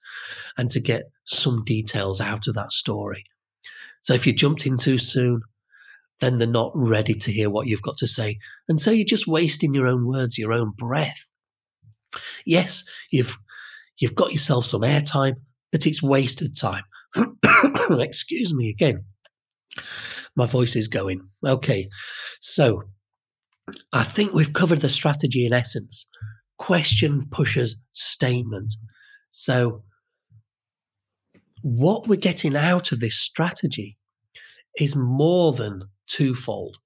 and 0.57 0.69
to 0.69 0.79
get 0.79 1.03
some 1.25 1.63
details 1.63 2.21
out 2.21 2.47
of 2.47 2.55
that 2.55 2.71
story. 2.71 3.23
So 4.05 4.13
if 4.13 4.27
you 4.27 4.33
jumped 4.33 4.67
in 4.67 4.77
too 4.77 4.99
soon, 4.99 5.41
then 6.19 6.37
they're 6.37 6.47
not 6.47 6.71
ready 6.75 7.15
to 7.15 7.31
hear 7.31 7.49
what 7.49 7.65
you've 7.65 7.81
got 7.81 7.97
to 7.97 8.07
say. 8.07 8.37
And 8.69 8.79
so 8.79 8.91
you're 8.91 9.03
just 9.03 9.25
wasting 9.25 9.73
your 9.73 9.87
own 9.87 10.05
words, 10.05 10.37
your 10.37 10.53
own 10.53 10.73
breath. 10.77 11.27
Yes, 12.45 12.83
you've 13.11 13.35
you've 13.97 14.13
got 14.13 14.31
yourself 14.31 14.67
some 14.67 14.81
airtime, 14.81 15.37
but 15.71 15.87
it's 15.87 16.03
wasted 16.03 16.55
time. 16.55 16.83
Excuse 17.89 18.53
me 18.53 18.69
again. 18.69 19.05
My 20.35 20.45
voice 20.45 20.75
is 20.75 20.87
going. 20.87 21.21
Okay. 21.43 21.89
So 22.39 22.83
I 23.91 24.03
think 24.03 24.33
we've 24.33 24.53
covered 24.53 24.81
the 24.81 24.89
strategy 24.89 25.47
in 25.47 25.51
essence. 25.51 26.05
Question 26.59 27.27
pushes 27.31 27.75
statement. 27.91 28.75
So 29.31 29.81
what 31.65 32.07
we're 32.07 32.15
getting 32.15 32.55
out 32.55 32.91
of 32.91 32.99
this 32.99 33.15
strategy 33.15 33.97
is 34.77 34.95
more 34.95 35.51
than 35.51 35.81
twofold. 36.05 36.77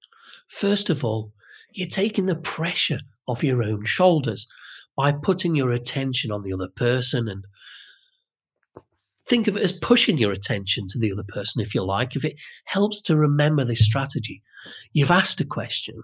First 0.48 0.88
of 0.88 1.04
all, 1.04 1.34
you're 1.74 1.86
taking 1.86 2.24
the 2.24 2.34
pressure 2.34 3.00
off 3.28 3.44
your 3.44 3.62
own 3.62 3.84
shoulders 3.84 4.46
by 4.96 5.12
putting 5.12 5.54
your 5.54 5.70
attention 5.70 6.32
on 6.32 6.44
the 6.44 6.54
other 6.54 6.68
person 6.74 7.28
and 7.28 7.44
think 9.26 9.48
of 9.48 9.58
it 9.58 9.62
as 9.62 9.72
pushing 9.72 10.16
your 10.16 10.32
attention 10.32 10.86
to 10.88 10.98
the 10.98 11.12
other 11.12 11.26
person 11.28 11.60
if 11.60 11.74
you 11.74 11.84
like 11.84 12.16
if 12.16 12.24
it 12.24 12.40
helps 12.64 13.02
to 13.02 13.16
remember 13.16 13.64
this 13.64 13.84
strategy 13.84 14.42
you've 14.92 15.10
asked 15.10 15.40
a 15.40 15.44
question 15.44 16.02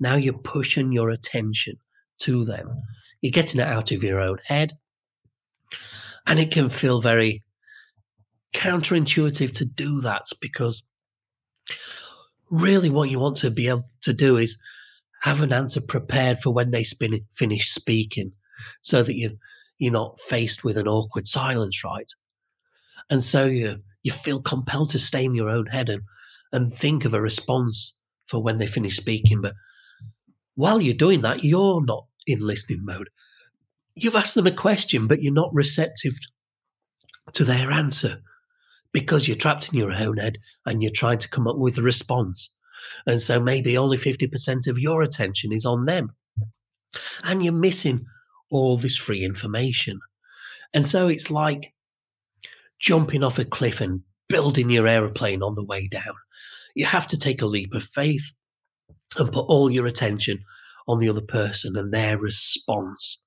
now 0.00 0.16
you're 0.16 0.32
pushing 0.32 0.90
your 0.90 1.10
attention 1.10 1.76
to 2.18 2.44
them 2.44 2.82
you're 3.20 3.30
getting 3.30 3.60
it 3.60 3.68
out 3.68 3.92
of 3.92 4.02
your 4.02 4.18
own 4.18 4.38
head 4.46 4.72
and 6.26 6.40
it 6.40 6.50
can 6.50 6.68
feel 6.68 7.00
very 7.00 7.43
counterintuitive 8.54 9.52
to 9.52 9.64
do 9.64 10.00
that 10.00 10.22
because 10.40 10.82
really 12.50 12.88
what 12.88 13.10
you 13.10 13.18
want 13.18 13.36
to 13.38 13.50
be 13.50 13.68
able 13.68 13.82
to 14.02 14.14
do 14.14 14.36
is 14.36 14.56
have 15.22 15.40
an 15.40 15.52
answer 15.52 15.80
prepared 15.80 16.40
for 16.40 16.50
when 16.50 16.70
they 16.70 16.84
spin, 16.84 17.20
finish 17.32 17.70
speaking 17.70 18.32
so 18.82 19.02
that 19.02 19.16
you, 19.16 19.38
you're 19.78 19.92
not 19.92 20.20
faced 20.20 20.64
with 20.64 20.76
an 20.76 20.86
awkward 20.86 21.26
silence, 21.26 21.82
right? 21.82 22.10
And 23.10 23.22
so 23.22 23.46
you, 23.46 23.82
you 24.02 24.12
feel 24.12 24.40
compelled 24.40 24.90
to 24.90 24.98
stay 24.98 25.24
in 25.24 25.34
your 25.34 25.48
own 25.50 25.66
head 25.66 25.88
and, 25.88 26.02
and 26.52 26.72
think 26.72 27.04
of 27.04 27.14
a 27.14 27.20
response 27.20 27.94
for 28.26 28.42
when 28.42 28.58
they 28.58 28.66
finish 28.66 28.96
speaking. 28.96 29.40
But 29.40 29.54
while 30.54 30.80
you're 30.80 30.94
doing 30.94 31.22
that, 31.22 31.42
you're 31.42 31.84
not 31.84 32.06
in 32.26 32.40
listening 32.40 32.84
mode. 32.84 33.08
You've 33.94 34.16
asked 34.16 34.34
them 34.34 34.46
a 34.46 34.52
question, 34.52 35.06
but 35.06 35.22
you're 35.22 35.32
not 35.32 35.52
receptive 35.52 36.14
to 37.32 37.44
their 37.44 37.70
answer 37.70 38.22
because 38.94 39.26
you're 39.26 39.36
trapped 39.36 39.68
in 39.70 39.78
your 39.78 39.92
own 39.92 40.16
head 40.16 40.38
and 40.64 40.82
you're 40.82 40.92
trying 40.92 41.18
to 41.18 41.28
come 41.28 41.46
up 41.46 41.58
with 41.58 41.76
a 41.76 41.82
response. 41.82 42.50
And 43.06 43.20
so 43.20 43.40
maybe 43.40 43.76
only 43.76 43.98
50% 43.98 44.68
of 44.68 44.78
your 44.78 45.02
attention 45.02 45.52
is 45.52 45.66
on 45.66 45.84
them. 45.84 46.14
And 47.24 47.44
you're 47.44 47.52
missing 47.52 48.06
all 48.50 48.78
this 48.78 48.96
free 48.96 49.24
information. 49.24 50.00
And 50.72 50.86
so 50.86 51.08
it's 51.08 51.30
like 51.30 51.74
jumping 52.80 53.24
off 53.24 53.38
a 53.38 53.44
cliff 53.44 53.80
and 53.80 54.02
building 54.28 54.70
your 54.70 54.86
aeroplane 54.86 55.42
on 55.42 55.56
the 55.56 55.64
way 55.64 55.88
down. 55.88 56.14
You 56.76 56.86
have 56.86 57.08
to 57.08 57.18
take 57.18 57.42
a 57.42 57.46
leap 57.46 57.74
of 57.74 57.82
faith 57.82 58.32
and 59.16 59.32
put 59.32 59.46
all 59.48 59.70
your 59.70 59.86
attention 59.86 60.44
on 60.86 61.00
the 61.00 61.08
other 61.08 61.20
person 61.20 61.76
and 61.76 61.92
their 61.92 62.16
response 62.16 63.18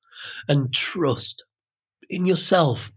and 0.48 0.74
trust 0.74 1.44
in 2.10 2.26
yourself 2.26 2.92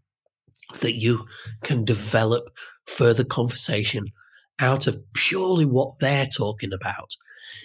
that 0.81 0.95
you 0.95 1.27
can 1.63 1.85
develop 1.85 2.51
further 2.87 3.25
conversation 3.25 4.07
out 4.59 4.87
of 4.87 5.01
purely 5.15 5.65
what 5.65 5.99
they're 5.99 6.27
talking 6.27 6.73
about, 6.73 7.17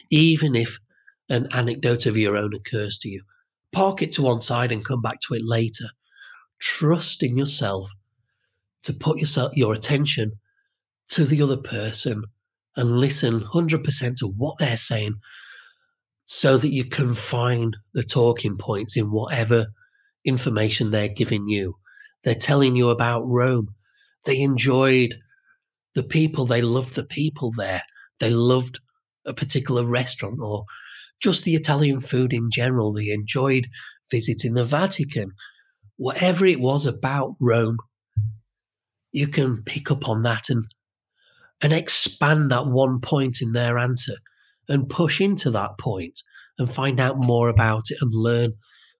even 0.10 0.56
if 0.56 0.80
an 1.30 1.48
anecdote 1.52 2.06
of 2.06 2.18
your 2.18 2.38
own 2.38 2.54
occurs 2.54 2.98
to 3.00 3.10
you. 3.10 3.24
Park 3.72 4.02
it 4.02 4.12
to 4.14 4.22
one 4.22 4.42
side 4.42 4.72
and 4.72 4.86
come 4.86 5.02
back 5.02 5.20
to 5.22 5.34
it 5.34 5.42
later. 5.44 5.90
Trust 6.60 7.22
in 7.22 7.38
yourself 7.38 7.90
to 8.84 8.94
put 8.94 9.18
yourself 9.18 9.56
your 9.58 9.74
attention 9.74 10.34
to 11.10 11.26
the 11.26 11.42
other 11.42 11.58
person 11.58 12.24
and 12.76 13.00
listen 13.00 13.42
100% 13.42 14.16
to 14.18 14.28
what 14.28 14.58
they're 14.60 14.78
saying 14.78 15.16
so 16.26 16.58
that 16.58 16.72
you 16.72 16.86
can 16.86 17.14
find 17.14 17.78
the 17.94 18.04
talking 18.04 18.58
points 18.58 18.98
in 18.98 19.12
whatever 19.12 19.68
information 20.24 20.92
they're 20.92 21.08
giving 21.08 21.48
you 21.48 21.76
they're 22.26 22.36
telling 22.36 22.76
you 22.76 22.90
about 22.90 23.22
Rome. 23.28 23.70
They 24.26 24.42
enjoyed 24.42 25.16
the 25.94 26.04
people. 26.04 26.46
They 26.46 26.62
loved 26.62 26.96
the 26.96 27.06
people 27.06 27.54
there. 27.56 27.84
They 28.20 28.32
loved 28.32 28.80
a 29.26 29.34
particular 29.34 29.86
restaurant 29.86 30.40
or 30.42 30.66
just 31.22 31.44
the 31.44 31.56
Italian 31.56 32.00
food 32.00 32.34
in 32.34 32.50
general. 32.52 32.92
They 32.92 33.12
enjoyed 33.12 33.68
visiting 34.10 34.56
the 34.56 34.66
Vatican. 34.66 35.32
Whatever 35.98 36.48
it 36.48 36.60
was 36.60 36.88
about 36.88 37.36
Rome, 37.40 37.78
you 39.12 39.28
can 39.28 39.64
pick 39.64 39.92
up 39.92 40.10
on 40.10 40.24
that 40.24 40.50
and 40.50 40.66
and 41.62 41.72
expand 41.72 42.52
that 42.52 42.68
one 42.68 43.00
point 43.00 43.42
in 43.42 43.54
their 43.54 43.78
answer 43.78 44.16
and 44.68 44.90
push 44.90 45.22
into 45.22 45.50
that 45.52 45.78
point 45.80 46.22
and 46.58 46.70
find 46.70 47.00
out 47.00 47.18
more 47.18 47.48
about 47.48 47.84
it 47.92 47.98
and 48.02 48.12
learn 48.12 48.54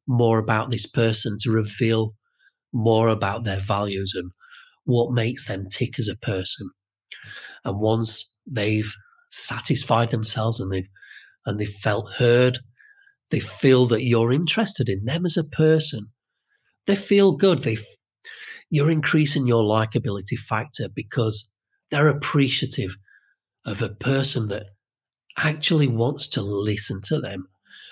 more 0.08 0.40
about 0.40 0.72
this 0.72 0.86
person 0.86 1.38
to 1.42 1.52
reveal 1.52 2.14
more 2.76 3.08
about 3.08 3.46
their 3.46 3.60
values 3.60 4.14
and 4.16 4.32
what 4.84 5.14
makes 5.14 5.48
them 5.48 5.66
tick 5.72 5.98
as 5.98 6.08
a 6.08 6.16
person. 6.16 6.70
And 7.64 7.80
once 7.80 8.32
they've 8.46 8.94
satisfied 9.30 10.12
themselves 10.12 10.60
and 10.60 10.72
they've 10.72 10.90
and 11.46 11.60
they've 11.60 11.70
felt 11.70 12.14
heard, 12.14 12.60
they 13.32 13.40
feel 13.40 13.86
that 13.88 14.04
you're 14.04 14.32
interested 14.32 14.90
in 14.90 15.06
them 15.06 15.26
as 15.26 15.38
a 15.38 15.44
person. 15.44 16.08
They 16.86 16.96
feel 16.96 17.34
good. 17.34 17.60
They 17.60 17.78
you're 18.70 18.92
increasing 18.92 19.48
your 19.48 19.64
likability 19.64 20.38
factor 20.38 20.88
because 20.94 21.48
they're 21.92 22.08
appreciative 22.08 22.98
of 23.64 23.82
a 23.82 23.90
person 23.90 24.48
that 24.50 24.66
actually 25.38 25.88
wants 25.88 26.28
to 26.30 26.42
listen 26.42 27.00
to 27.06 27.22
them 27.22 27.48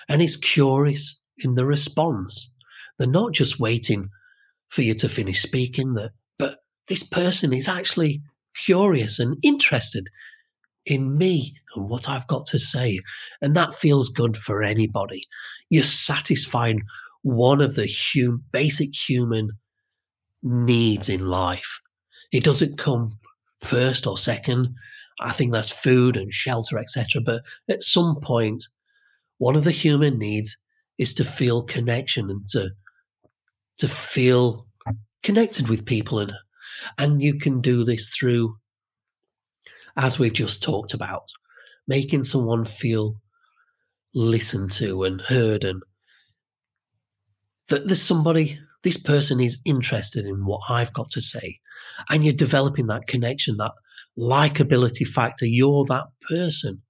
and 0.08 0.20
is 0.20 0.36
curious 0.36 1.20
in 1.38 1.54
the 1.54 1.64
response. 1.64 2.50
They're 2.98 3.08
not 3.08 3.32
just 3.32 3.60
waiting 3.60 4.10
for 4.68 4.82
you 4.82 4.94
to 4.94 5.08
finish 5.08 5.42
speaking 5.42 5.94
that 5.94 6.10
but 6.38 6.58
this 6.88 7.02
person 7.02 7.52
is 7.52 7.68
actually 7.68 8.22
curious 8.56 9.18
and 9.18 9.36
interested 9.42 10.08
in 10.86 11.16
me 11.16 11.54
and 11.74 11.88
what 11.88 12.08
I've 12.08 12.26
got 12.26 12.46
to 12.46 12.58
say. 12.58 12.98
And 13.40 13.54
that 13.54 13.74
feels 13.74 14.08
good 14.08 14.36
for 14.36 14.62
anybody. 14.62 15.26
You're 15.70 15.82
satisfying 15.82 16.82
one 17.22 17.60
of 17.60 17.74
the 17.74 17.90
hum- 17.90 18.44
basic 18.52 18.94
human 18.94 19.50
needs 20.42 21.08
in 21.08 21.26
life. 21.26 21.80
It 22.32 22.44
doesn't 22.44 22.78
come 22.78 23.18
first 23.60 24.06
or 24.06 24.18
second. 24.18 24.74
I 25.20 25.32
think 25.32 25.52
that's 25.52 25.70
food 25.70 26.16
and 26.16 26.32
shelter, 26.32 26.78
etc. 26.78 27.22
But 27.24 27.42
at 27.70 27.82
some 27.82 28.16
point, 28.22 28.64
one 29.38 29.56
of 29.56 29.64
the 29.64 29.70
human 29.70 30.18
needs 30.18 30.56
is 30.98 31.14
to 31.14 31.24
feel 31.24 31.62
connection 31.62 32.30
and 32.30 32.46
to 32.48 32.70
to 33.78 33.88
feel 33.88 34.66
connected 35.22 35.68
with 35.68 35.86
people 35.86 36.18
and 36.18 36.32
and 36.98 37.22
you 37.22 37.38
can 37.38 37.60
do 37.60 37.84
this 37.84 38.10
through 38.10 38.56
as 39.96 40.18
we've 40.18 40.32
just 40.32 40.62
talked 40.62 40.92
about 40.92 41.24
making 41.86 42.24
someone 42.24 42.64
feel 42.64 43.16
listened 44.14 44.70
to 44.70 45.04
and 45.04 45.20
heard 45.22 45.64
and 45.64 45.82
that 47.68 47.86
there's 47.86 48.02
somebody 48.02 48.58
this 48.84 48.96
person 48.98 49.40
is 49.40 49.58
interested 49.64 50.26
in 50.26 50.44
what 50.44 50.60
I've 50.68 50.92
got 50.92 51.10
to 51.12 51.22
say. 51.22 51.58
And 52.10 52.22
you're 52.22 52.34
developing 52.34 52.86
that 52.86 53.06
connection 53.06 53.56
that 53.56 53.72
likability 54.16 55.06
factor. 55.06 55.46
You're 55.46 55.84
that 55.86 56.04
person. 56.28 56.82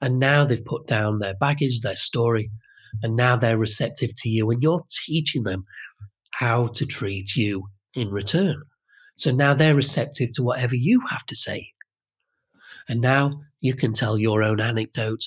And 0.00 0.18
now 0.18 0.44
they've 0.44 0.64
put 0.64 0.86
down 0.86 1.18
their 1.18 1.34
baggage 1.34 1.80
their 1.80 1.96
story 1.96 2.50
and 3.02 3.16
now 3.16 3.36
they're 3.36 3.58
receptive 3.58 4.14
to 4.16 4.28
you 4.28 4.50
and 4.50 4.62
you're 4.62 4.84
teaching 5.06 5.42
them 5.42 5.64
how 6.30 6.68
to 6.68 6.86
treat 6.86 7.36
you 7.36 7.68
in 7.94 8.10
return. 8.10 8.62
So 9.16 9.30
now 9.30 9.54
they're 9.54 9.74
receptive 9.74 10.32
to 10.32 10.42
whatever 10.42 10.74
you 10.74 11.00
have 11.10 11.24
to 11.26 11.36
say. 11.36 11.68
And 12.88 13.00
now 13.00 13.40
you 13.60 13.74
can 13.74 13.92
tell 13.92 14.18
your 14.18 14.42
own 14.42 14.60
anecdote, 14.60 15.24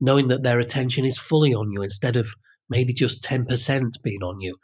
knowing 0.00 0.28
that 0.28 0.42
their 0.42 0.58
attention 0.58 1.04
is 1.04 1.18
fully 1.18 1.54
on 1.54 1.70
you 1.70 1.82
instead 1.82 2.16
of 2.16 2.28
maybe 2.68 2.92
just 2.92 3.22
10% 3.22 4.02
being 4.02 4.22
on 4.22 4.40
you. 4.40 4.56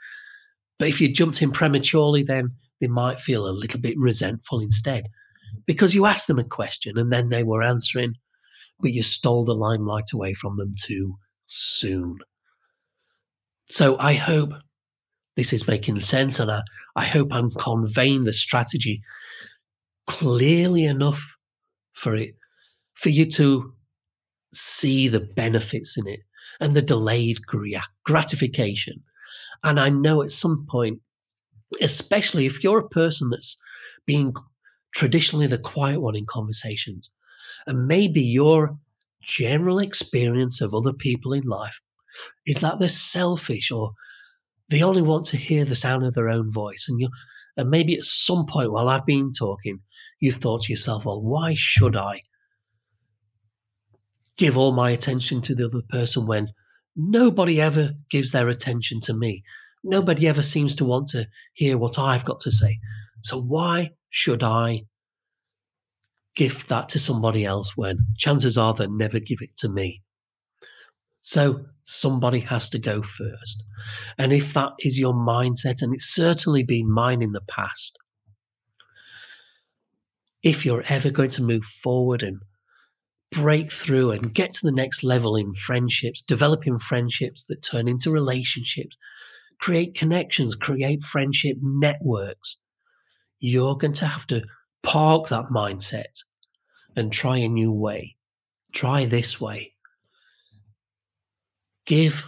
But 0.78 0.88
if 0.88 1.00
you 1.00 1.12
jumped 1.12 1.42
in 1.42 1.52
prematurely, 1.52 2.22
then 2.22 2.50
they 2.80 2.88
might 2.88 3.20
feel 3.20 3.46
a 3.46 3.50
little 3.50 3.80
bit 3.80 3.94
resentful 3.96 4.61
instead 4.61 5.09
because 5.66 5.94
you 5.94 6.07
asked 6.07 6.26
them 6.26 6.38
a 6.38 6.44
question 6.44 6.98
and 6.98 7.12
then 7.12 7.28
they 7.28 7.42
were 7.42 7.62
answering, 7.62 8.14
but 8.80 8.92
you 8.92 9.02
stole 9.02 9.44
the 9.44 9.54
limelight 9.54 10.12
away 10.12 10.35
from 10.35 10.57
them 10.57 10.74
too 10.80 11.16
soon. 11.46 12.18
So 13.66 13.96
I 13.98 14.14
hope 14.14 14.53
this 15.37 15.53
is 15.53 15.66
making 15.66 16.00
sense 16.00 16.38
and 16.38 16.50
I, 16.50 16.62
I 16.96 17.05
hope 17.05 17.29
I'm 17.33 17.50
conveying 17.50 18.24
the 18.24 18.33
strategy 18.33 19.03
clearly 20.07 20.85
enough 20.85 21.37
for 21.94 22.14
it, 22.14 22.35
for 22.94 23.09
you 23.09 23.27
to 23.33 23.72
see 24.53 25.09
the 25.09 25.20
benefits 25.20 25.96
in 25.96 26.07
it 26.07 26.20
and 26.61 26.77
the 26.77 26.83
delayed 26.83 27.38
gratification. 28.05 29.03
And 29.62 29.81
I 29.81 29.88
know 29.88 30.22
at 30.22 30.31
some 30.31 30.66
point, 30.68 31.00
especially 31.81 32.46
if 32.46 32.62
you're 32.62 32.79
a 32.79 32.88
person 32.88 33.31
that's 33.31 33.57
being 34.07 34.35
traditionally 34.94 35.46
the 35.46 35.59
quiet 35.59 36.00
one 36.00 36.14
in 36.14 36.27
conversations, 36.27 37.11
and 37.66 37.88
maybe 37.88 38.20
your 38.20 38.77
general 39.22 39.79
experience 39.79 40.61
of 40.61 40.74
other 40.74 40.92
people 40.92 41.33
in 41.33 41.42
life 41.44 41.81
is 42.46 42.61
that 42.61 42.79
they're 42.79 42.88
selfish 42.88 43.70
or 43.70 43.92
they 44.68 44.83
only 44.83 45.03
want 45.03 45.27
to 45.27 45.37
hear 45.37 45.64
the 45.64 45.74
sound 45.74 46.05
of 46.05 46.14
their 46.14 46.29
own 46.29 46.50
voice. 46.50 46.87
And 46.88 47.00
you 47.00 47.09
and 47.57 47.70
maybe 47.70 47.96
at 47.96 48.05
some 48.05 48.46
point 48.46 48.72
while 48.72 48.88
I've 48.88 49.07
been 49.07 49.33
talking, 49.33 49.81
you've 50.20 50.37
thought 50.37 50.62
to 50.62 50.72
yourself, 50.72 51.05
well, 51.05 51.22
why 51.22 51.55
should 51.57 51.96
I 51.96 52.22
give 54.37 54.59
all 54.59 54.72
my 54.72 54.90
attention 54.90 55.40
to 55.42 55.55
the 55.55 55.66
other 55.66 55.83
person 55.88 56.27
when 56.27 56.48
nobody 56.96 57.61
ever 57.61 57.92
gives 58.11 58.33
their 58.33 58.48
attention 58.48 59.00
to 59.03 59.14
me? 59.14 59.44
Nobody 59.85 60.27
ever 60.27 60.42
seems 60.42 60.74
to 60.77 60.85
want 60.85 61.09
to 61.09 61.29
hear 61.53 61.79
what 61.79 61.98
I've 61.98 62.24
got 62.24 62.40
to 62.40 62.50
say. 62.50 62.79
So 63.22 63.40
why 63.40 63.92
should 64.11 64.42
I 64.42 64.85
gift 66.35 66.68
that 66.68 66.88
to 66.88 66.98
somebody 66.98 67.44
else 67.44 67.77
when 67.77 67.98
chances 68.16 68.59
are 68.59 68.74
they'll 68.74 68.90
never 68.90 69.20
give 69.20 69.42
it 69.42 69.57
to 69.59 69.68
me? 69.68 70.03
So 71.20 71.66
somebody 71.85 72.40
has 72.40 72.68
to 72.70 72.79
go 72.79 73.03
first. 73.03 73.62
And 74.18 74.33
if 74.33 74.55
that 74.55 74.73
is 74.81 74.99
your 74.99 75.14
mindset, 75.14 75.83
and 75.83 75.94
it's 75.94 76.07
certainly 76.07 76.62
been 76.62 76.90
mine 76.90 77.23
in 77.23 77.33
the 77.33 77.42
past, 77.42 77.99
if 80.42 80.66
you're 80.66 80.85
ever 80.88 81.11
going 81.11 81.31
to 81.31 81.42
move 81.42 81.64
forward 81.64 82.23
and 82.23 82.40
break 83.31 83.70
through 83.70 84.12
and 84.12 84.35
get 84.35 84.53
to 84.53 84.61
the 84.62 84.73
next 84.73 85.03
level 85.03 85.37
in 85.37 85.55
friendships, 85.55 86.23
developing 86.23 86.79
friendships 86.79 87.47
that 87.47 87.62
turn 87.62 87.88
into 87.88 88.11
relationships, 88.11 88.97
create 89.61 89.94
connections, 89.94 90.55
create 90.55 91.03
friendship 91.03 91.57
networks, 91.62 92.59
you're 93.40 93.77
going 93.77 93.92
to 93.92 94.07
have 94.07 94.27
to 94.27 94.42
park 94.83 95.29
that 95.29 95.47
mindset 95.47 96.23
and 96.97 97.12
try 97.12 97.38
a 97.38 97.49
new 97.49 97.73
way. 97.73 98.16
Try 98.73 99.07
this 99.07 99.40
way. 99.40 99.73
Give 101.87 102.25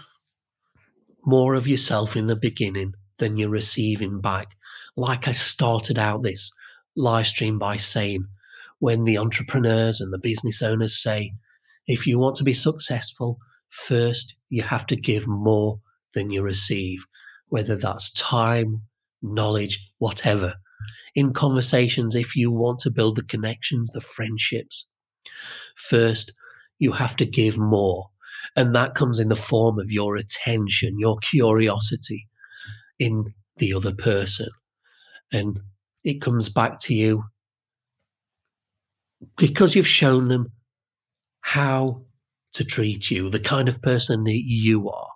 more 1.25 1.55
of 1.55 1.67
yourself 1.67 2.17
in 2.17 2.27
the 2.27 2.37
beginning 2.37 2.95
than 3.19 3.37
you're 3.37 3.49
receiving 3.49 4.21
back. 4.21 4.57
Like 4.97 5.27
I 5.27 5.33
started 5.33 5.99
out 5.99 6.23
this 6.23 6.53
live 6.95 7.27
stream 7.27 7.59
by 7.59 7.77
saying, 7.79 8.27
when 8.79 9.05
the 9.05 9.17
entrepreneurs 9.17 10.01
and 10.01 10.13
the 10.13 10.19
business 10.19 10.63
owners 10.63 11.03
say, 11.03 11.33
if 11.87 12.07
you 12.07 12.19
want 12.19 12.37
to 12.37 12.45
be 12.45 12.53
successful, 12.53 13.39
first 13.69 14.35
you 14.51 14.63
have 14.63 14.87
to 14.87 14.97
give 14.97 15.27
more 15.27 15.81
than 16.15 16.31
you 16.31 16.43
receive, 16.43 17.07
whether 17.49 17.77
that's 17.77 18.13
time, 18.13 18.83
knowledge, 19.23 19.81
whatever. 19.99 20.55
In 21.15 21.33
conversations, 21.33 22.15
if 22.15 22.37
you 22.37 22.51
want 22.51 22.81
to 22.81 22.91
build 22.91 23.17
the 23.17 23.23
connections, 23.23 23.93
the 23.93 24.01
friendships, 24.01 24.87
first 25.75 26.33
you 26.79 26.93
have 26.93 27.17
to 27.17 27.25
give 27.25 27.57
more 27.57 28.11
and 28.55 28.75
that 28.75 28.95
comes 28.95 29.19
in 29.19 29.29
the 29.29 29.37
form 29.37 29.79
of 29.79 29.91
your 29.91 30.17
attention, 30.17 30.99
your 30.99 31.19
curiosity 31.19 32.29
in 32.99 33.35
the 33.57 33.73
other 33.75 33.95
person. 33.95 34.49
And 35.33 35.61
it 36.05 36.21
comes 36.21 36.49
back 36.49 36.79
to 36.81 36.95
you 36.95 37.25
because 39.37 39.75
you've 39.75 39.87
shown 39.87 40.29
them 40.29 40.53
how 41.41 42.03
to 42.53 42.65
treat 42.65 43.11
you, 43.11 43.29
the 43.29 43.41
kind 43.41 43.69
of 43.69 43.83
person 43.83 44.25
that 44.25 44.43
you 44.45 44.89
are, 44.89 45.11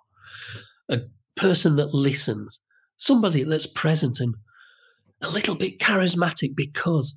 a 0.89 1.01
person 1.35 1.75
that 1.77 1.93
listens, 1.93 2.59
somebody 2.97 3.43
that's 3.43 3.67
present 3.67 4.19
and 4.19 4.35
a 5.21 5.29
little 5.29 5.55
bit 5.55 5.79
charismatic 5.79 6.55
because 6.55 7.15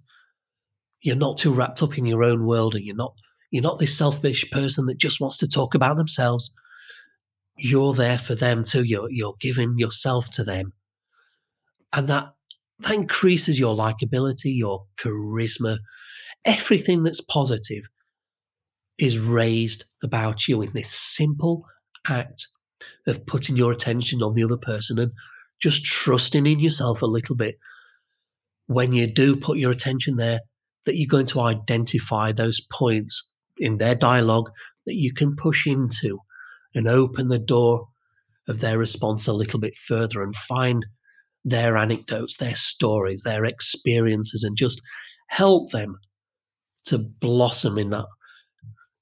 you're 1.00 1.16
not 1.16 1.38
too 1.38 1.52
wrapped 1.52 1.82
up 1.82 1.98
in 1.98 2.06
your 2.06 2.24
own 2.24 2.46
world 2.46 2.74
and 2.74 2.84
you're 2.84 2.96
not 2.96 3.14
you're 3.54 3.62
not 3.62 3.78
this 3.78 3.96
selfish 3.96 4.50
person 4.50 4.86
that 4.86 4.98
just 4.98 5.20
wants 5.20 5.36
to 5.36 5.46
talk 5.46 5.76
about 5.76 5.96
themselves. 5.96 6.50
You're 7.56 7.94
there 7.94 8.18
for 8.18 8.34
them 8.34 8.64
too. 8.64 8.82
You're 8.82 9.08
you're 9.12 9.36
giving 9.38 9.78
yourself 9.78 10.28
to 10.32 10.42
them. 10.42 10.72
And 11.92 12.08
that 12.08 12.34
that 12.80 12.92
increases 12.92 13.56
your 13.56 13.76
likability, 13.76 14.56
your 14.56 14.86
charisma, 15.00 15.78
everything 16.44 17.04
that's 17.04 17.20
positive 17.20 17.84
is 18.98 19.20
raised 19.20 19.84
about 20.02 20.48
you 20.48 20.60
in 20.60 20.72
this 20.72 20.90
simple 20.90 21.64
act 22.08 22.48
of 23.06 23.24
putting 23.24 23.56
your 23.56 23.70
attention 23.70 24.20
on 24.20 24.34
the 24.34 24.42
other 24.42 24.56
person 24.56 24.98
and 24.98 25.12
just 25.62 25.84
trusting 25.84 26.44
in 26.44 26.58
yourself 26.58 27.02
a 27.02 27.06
little 27.06 27.36
bit. 27.36 27.54
When 28.66 28.92
you 28.92 29.06
do 29.06 29.36
put 29.36 29.58
your 29.58 29.70
attention 29.70 30.16
there, 30.16 30.40
that 30.86 30.96
you're 30.96 31.06
going 31.06 31.26
to 31.26 31.40
identify 31.40 32.32
those 32.32 32.60
points 32.60 33.30
in 33.58 33.78
their 33.78 33.94
dialogue 33.94 34.50
that 34.86 34.94
you 34.94 35.12
can 35.12 35.34
push 35.36 35.66
into 35.66 36.18
and 36.74 36.88
open 36.88 37.28
the 37.28 37.38
door 37.38 37.88
of 38.48 38.60
their 38.60 38.78
response 38.78 39.26
a 39.26 39.32
little 39.32 39.60
bit 39.60 39.76
further 39.76 40.22
and 40.22 40.34
find 40.34 40.84
their 41.44 41.76
anecdotes, 41.76 42.36
their 42.36 42.54
stories, 42.54 43.22
their 43.22 43.44
experiences, 43.44 44.42
and 44.42 44.56
just 44.56 44.80
help 45.28 45.70
them 45.70 45.98
to 46.86 46.98
blossom 46.98 47.78
in 47.78 47.90
that. 47.90 48.06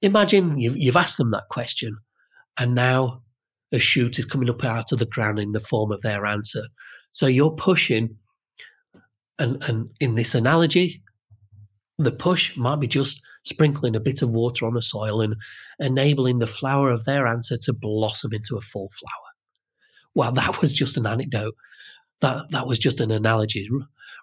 Imagine 0.02 0.58
you've, 0.58 0.76
you've 0.76 0.96
asked 0.96 1.18
them 1.18 1.30
that 1.30 1.48
question, 1.50 1.96
and 2.58 2.74
now 2.74 3.22
a 3.72 3.78
shoot 3.78 4.18
is 4.18 4.24
coming 4.24 4.50
up 4.50 4.64
out 4.64 4.92
of 4.92 4.98
the 4.98 5.06
ground 5.06 5.38
in 5.38 5.52
the 5.52 5.60
form 5.60 5.92
of 5.92 6.02
their 6.02 6.26
answer. 6.26 6.64
So 7.10 7.26
you're 7.26 7.52
pushing, 7.52 8.16
and, 9.38 9.62
and 9.64 9.90
in 10.00 10.14
this 10.14 10.34
analogy, 10.34 11.02
the 11.98 12.12
push 12.12 12.56
might 12.56 12.80
be 12.80 12.86
just 12.86 13.22
sprinkling 13.44 13.96
a 13.96 14.00
bit 14.00 14.22
of 14.22 14.30
water 14.30 14.66
on 14.66 14.74
the 14.74 14.82
soil 14.82 15.20
and 15.20 15.34
enabling 15.78 16.38
the 16.38 16.46
flower 16.46 16.90
of 16.90 17.04
their 17.04 17.26
answer 17.26 17.56
to 17.58 17.72
blossom 17.72 18.32
into 18.32 18.56
a 18.56 18.62
full 18.62 18.90
flower. 18.98 19.30
Well, 20.14 20.32
that 20.32 20.60
was 20.60 20.74
just 20.74 20.96
an 20.96 21.06
anecdote. 21.06 21.54
That 22.20 22.50
that 22.50 22.66
was 22.66 22.78
just 22.78 23.00
an 23.00 23.10
analogy, 23.10 23.68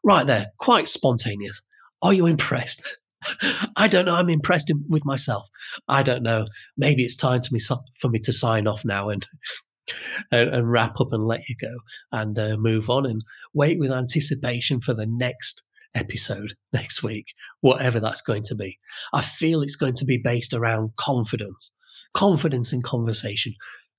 right 0.03 0.25
there, 0.25 0.47
quite 0.57 0.87
spontaneous. 0.87 1.61
Are 2.01 2.13
you 2.13 2.25
impressed? 2.25 2.81
I 3.75 3.87
don't 3.87 4.05
know. 4.05 4.15
I'm 4.15 4.29
impressed 4.29 4.71
with 4.87 5.03
myself. 5.03 5.47
I 5.87 6.03
don't 6.03 6.23
know. 6.23 6.47
Maybe 6.77 7.03
it's 7.03 7.15
time 7.15 7.41
to 7.41 7.49
me 7.51 7.59
for 7.59 8.09
me 8.09 8.19
to 8.19 8.31
sign 8.31 8.67
off 8.67 8.85
now 8.85 9.09
and 9.09 9.27
and, 10.31 10.49
and 10.49 10.71
wrap 10.71 10.99
up 10.99 11.11
and 11.11 11.25
let 11.25 11.49
you 11.49 11.55
go 11.59 11.75
and 12.11 12.37
uh, 12.37 12.55
move 12.57 12.89
on 12.89 13.05
and 13.05 13.23
wait 13.53 13.79
with 13.79 13.91
anticipation 13.91 14.79
for 14.79 14.93
the 14.93 15.07
next 15.07 15.63
episode 15.95 16.53
next 16.73 17.03
week, 17.03 17.33
whatever 17.61 17.99
that's 17.99 18.21
going 18.21 18.43
to 18.43 18.55
be. 18.55 18.77
I 19.13 19.21
feel 19.21 19.61
it's 19.61 19.75
going 19.75 19.95
to 19.95 20.05
be 20.05 20.17
based 20.17 20.53
around 20.53 20.95
confidence, 20.97 21.71
confidence 22.13 22.71
in 22.73 22.81
conversation, 22.81 23.55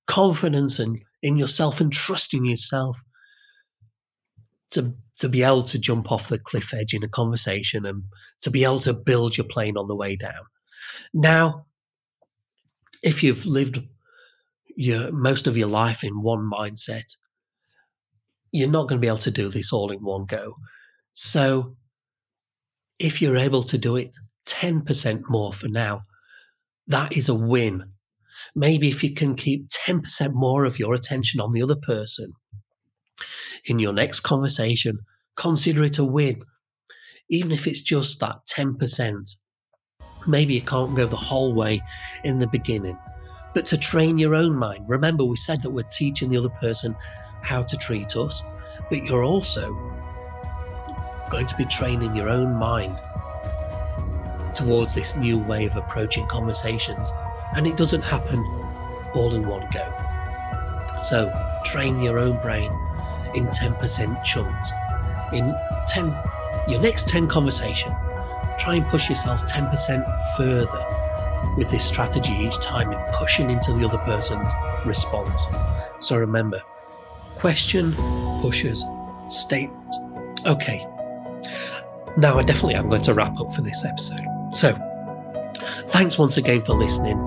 confidence 0.07 0.79
in, 0.79 0.99
in 1.21 1.37
yourself 1.37 1.81
and 1.81 1.91
trusting 1.91 2.45
yourself 2.45 2.99
to, 4.71 4.95
to 5.17 5.29
be 5.29 5.43
able 5.43 5.63
to 5.63 5.77
jump 5.77 6.11
off 6.11 6.29
the 6.29 6.39
cliff 6.39 6.73
edge 6.73 6.93
in 6.93 7.03
a 7.03 7.09
conversation 7.09 7.85
and 7.85 8.03
to 8.41 8.49
be 8.49 8.63
able 8.63 8.79
to 8.79 8.93
build 8.93 9.37
your 9.37 9.45
plane 9.47 9.77
on 9.77 9.87
the 9.87 9.95
way 9.95 10.15
down. 10.15 10.45
Now, 11.13 11.65
if 13.03 13.23
you've 13.23 13.45
lived 13.45 13.81
your 14.75 15.11
most 15.11 15.47
of 15.47 15.57
your 15.57 15.67
life 15.67 16.03
in 16.03 16.21
one 16.21 16.49
mindset, 16.49 17.15
you're 18.51 18.69
not 18.69 18.87
going 18.87 18.99
to 18.99 19.01
be 19.01 19.07
able 19.07 19.17
to 19.17 19.31
do 19.31 19.49
this 19.49 19.71
all 19.71 19.91
in 19.91 20.03
one 20.03 20.25
go. 20.25 20.55
So 21.13 21.75
if 23.01 23.21
you're 23.21 23.37
able 23.37 23.63
to 23.63 23.77
do 23.77 23.95
it 23.95 24.15
10% 24.45 25.23
more 25.27 25.51
for 25.51 25.67
now, 25.67 26.03
that 26.87 27.17
is 27.17 27.29
a 27.29 27.35
win. 27.35 27.83
Maybe 28.55 28.89
if 28.89 29.03
you 29.03 29.13
can 29.13 29.35
keep 29.35 29.67
10% 29.69 30.33
more 30.33 30.65
of 30.65 30.77
your 30.77 30.93
attention 30.93 31.39
on 31.41 31.51
the 31.51 31.63
other 31.63 31.75
person 31.75 32.33
in 33.65 33.79
your 33.79 33.93
next 33.93 34.21
conversation, 34.21 34.99
consider 35.35 35.83
it 35.83 35.97
a 35.97 36.05
win. 36.05 36.43
Even 37.29 37.51
if 37.51 37.65
it's 37.65 37.81
just 37.81 38.19
that 38.19 38.37
10%. 38.49 39.35
Maybe 40.27 40.53
you 40.53 40.61
can't 40.61 40.95
go 40.95 41.07
the 41.07 41.15
whole 41.15 41.53
way 41.53 41.81
in 42.23 42.37
the 42.37 42.47
beginning, 42.47 42.97
but 43.55 43.65
to 43.67 43.77
train 43.77 44.19
your 44.19 44.35
own 44.35 44.55
mind. 44.55 44.87
Remember, 44.87 45.23
we 45.23 45.35
said 45.35 45.61
that 45.63 45.71
we're 45.71 45.83
teaching 45.83 46.29
the 46.29 46.37
other 46.37 46.49
person 46.49 46.95
how 47.41 47.63
to 47.63 47.77
treat 47.77 48.15
us, 48.15 48.43
but 48.89 49.03
you're 49.03 49.23
also 49.23 49.73
going 51.31 51.47
to 51.47 51.55
be 51.55 51.65
training 51.65 52.15
your 52.15 52.29
own 52.29 52.53
mind 52.53 52.97
towards 54.53 54.93
this 54.93 55.15
new 55.15 55.37
way 55.37 55.65
of 55.65 55.75
approaching 55.77 56.27
conversations. 56.27 57.11
And 57.55 57.65
it 57.65 57.77
doesn't 57.77 58.01
happen 58.01 58.39
all 59.13 59.33
in 59.33 59.47
one 59.47 59.67
go. 59.73 59.91
So 61.01 61.31
train 61.65 62.01
your 62.01 62.19
own 62.19 62.39
brain 62.41 62.71
in 63.33 63.47
10% 63.47 64.23
chunks. 64.23 64.69
In 65.33 65.55
10, 65.87 66.15
your 66.67 66.81
next 66.81 67.07
10 67.07 67.27
conversations, 67.27 67.95
try 68.59 68.75
and 68.75 68.85
push 68.85 69.09
yourself 69.09 69.41
10% 69.47 70.37
further 70.37 71.55
with 71.57 71.69
this 71.71 71.85
strategy 71.85 72.31
each 72.31 72.57
time 72.59 72.91
in 72.91 72.99
pushing 73.13 73.49
into 73.49 73.73
the 73.73 73.85
other 73.87 73.97
person's 73.99 74.51
response. 74.85 75.41
So 75.99 76.17
remember, 76.17 76.61
question, 77.35 77.93
pushes, 78.41 78.83
statement. 79.29 79.95
Okay. 80.45 80.87
Now 82.17 82.37
I 82.37 82.43
definitely 82.43 82.75
am 82.75 82.89
going 82.89 83.01
to 83.03 83.13
wrap 83.13 83.39
up 83.39 83.53
for 83.53 83.61
this 83.61 83.85
episode. 83.85 84.25
So 84.53 84.77
thanks 85.87 86.17
once 86.17 86.37
again 86.37 86.61
for 86.61 86.73
listening, 86.73 87.17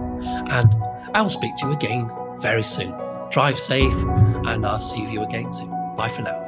and 0.51 0.75
I'll 1.15 1.29
speak 1.29 1.57
to 1.57 1.67
you 1.67 1.73
again 1.73 2.11
very 2.39 2.65
soon. 2.65 2.95
Drive 3.31 3.59
safe, 3.59 3.95
and 4.47 4.67
I'll 4.67 4.81
see 4.81 5.07
you 5.11 5.23
again 5.23 5.53
soon. 5.53 5.71
Bye 5.97 6.09
for 6.09 6.23
now. 6.23 6.44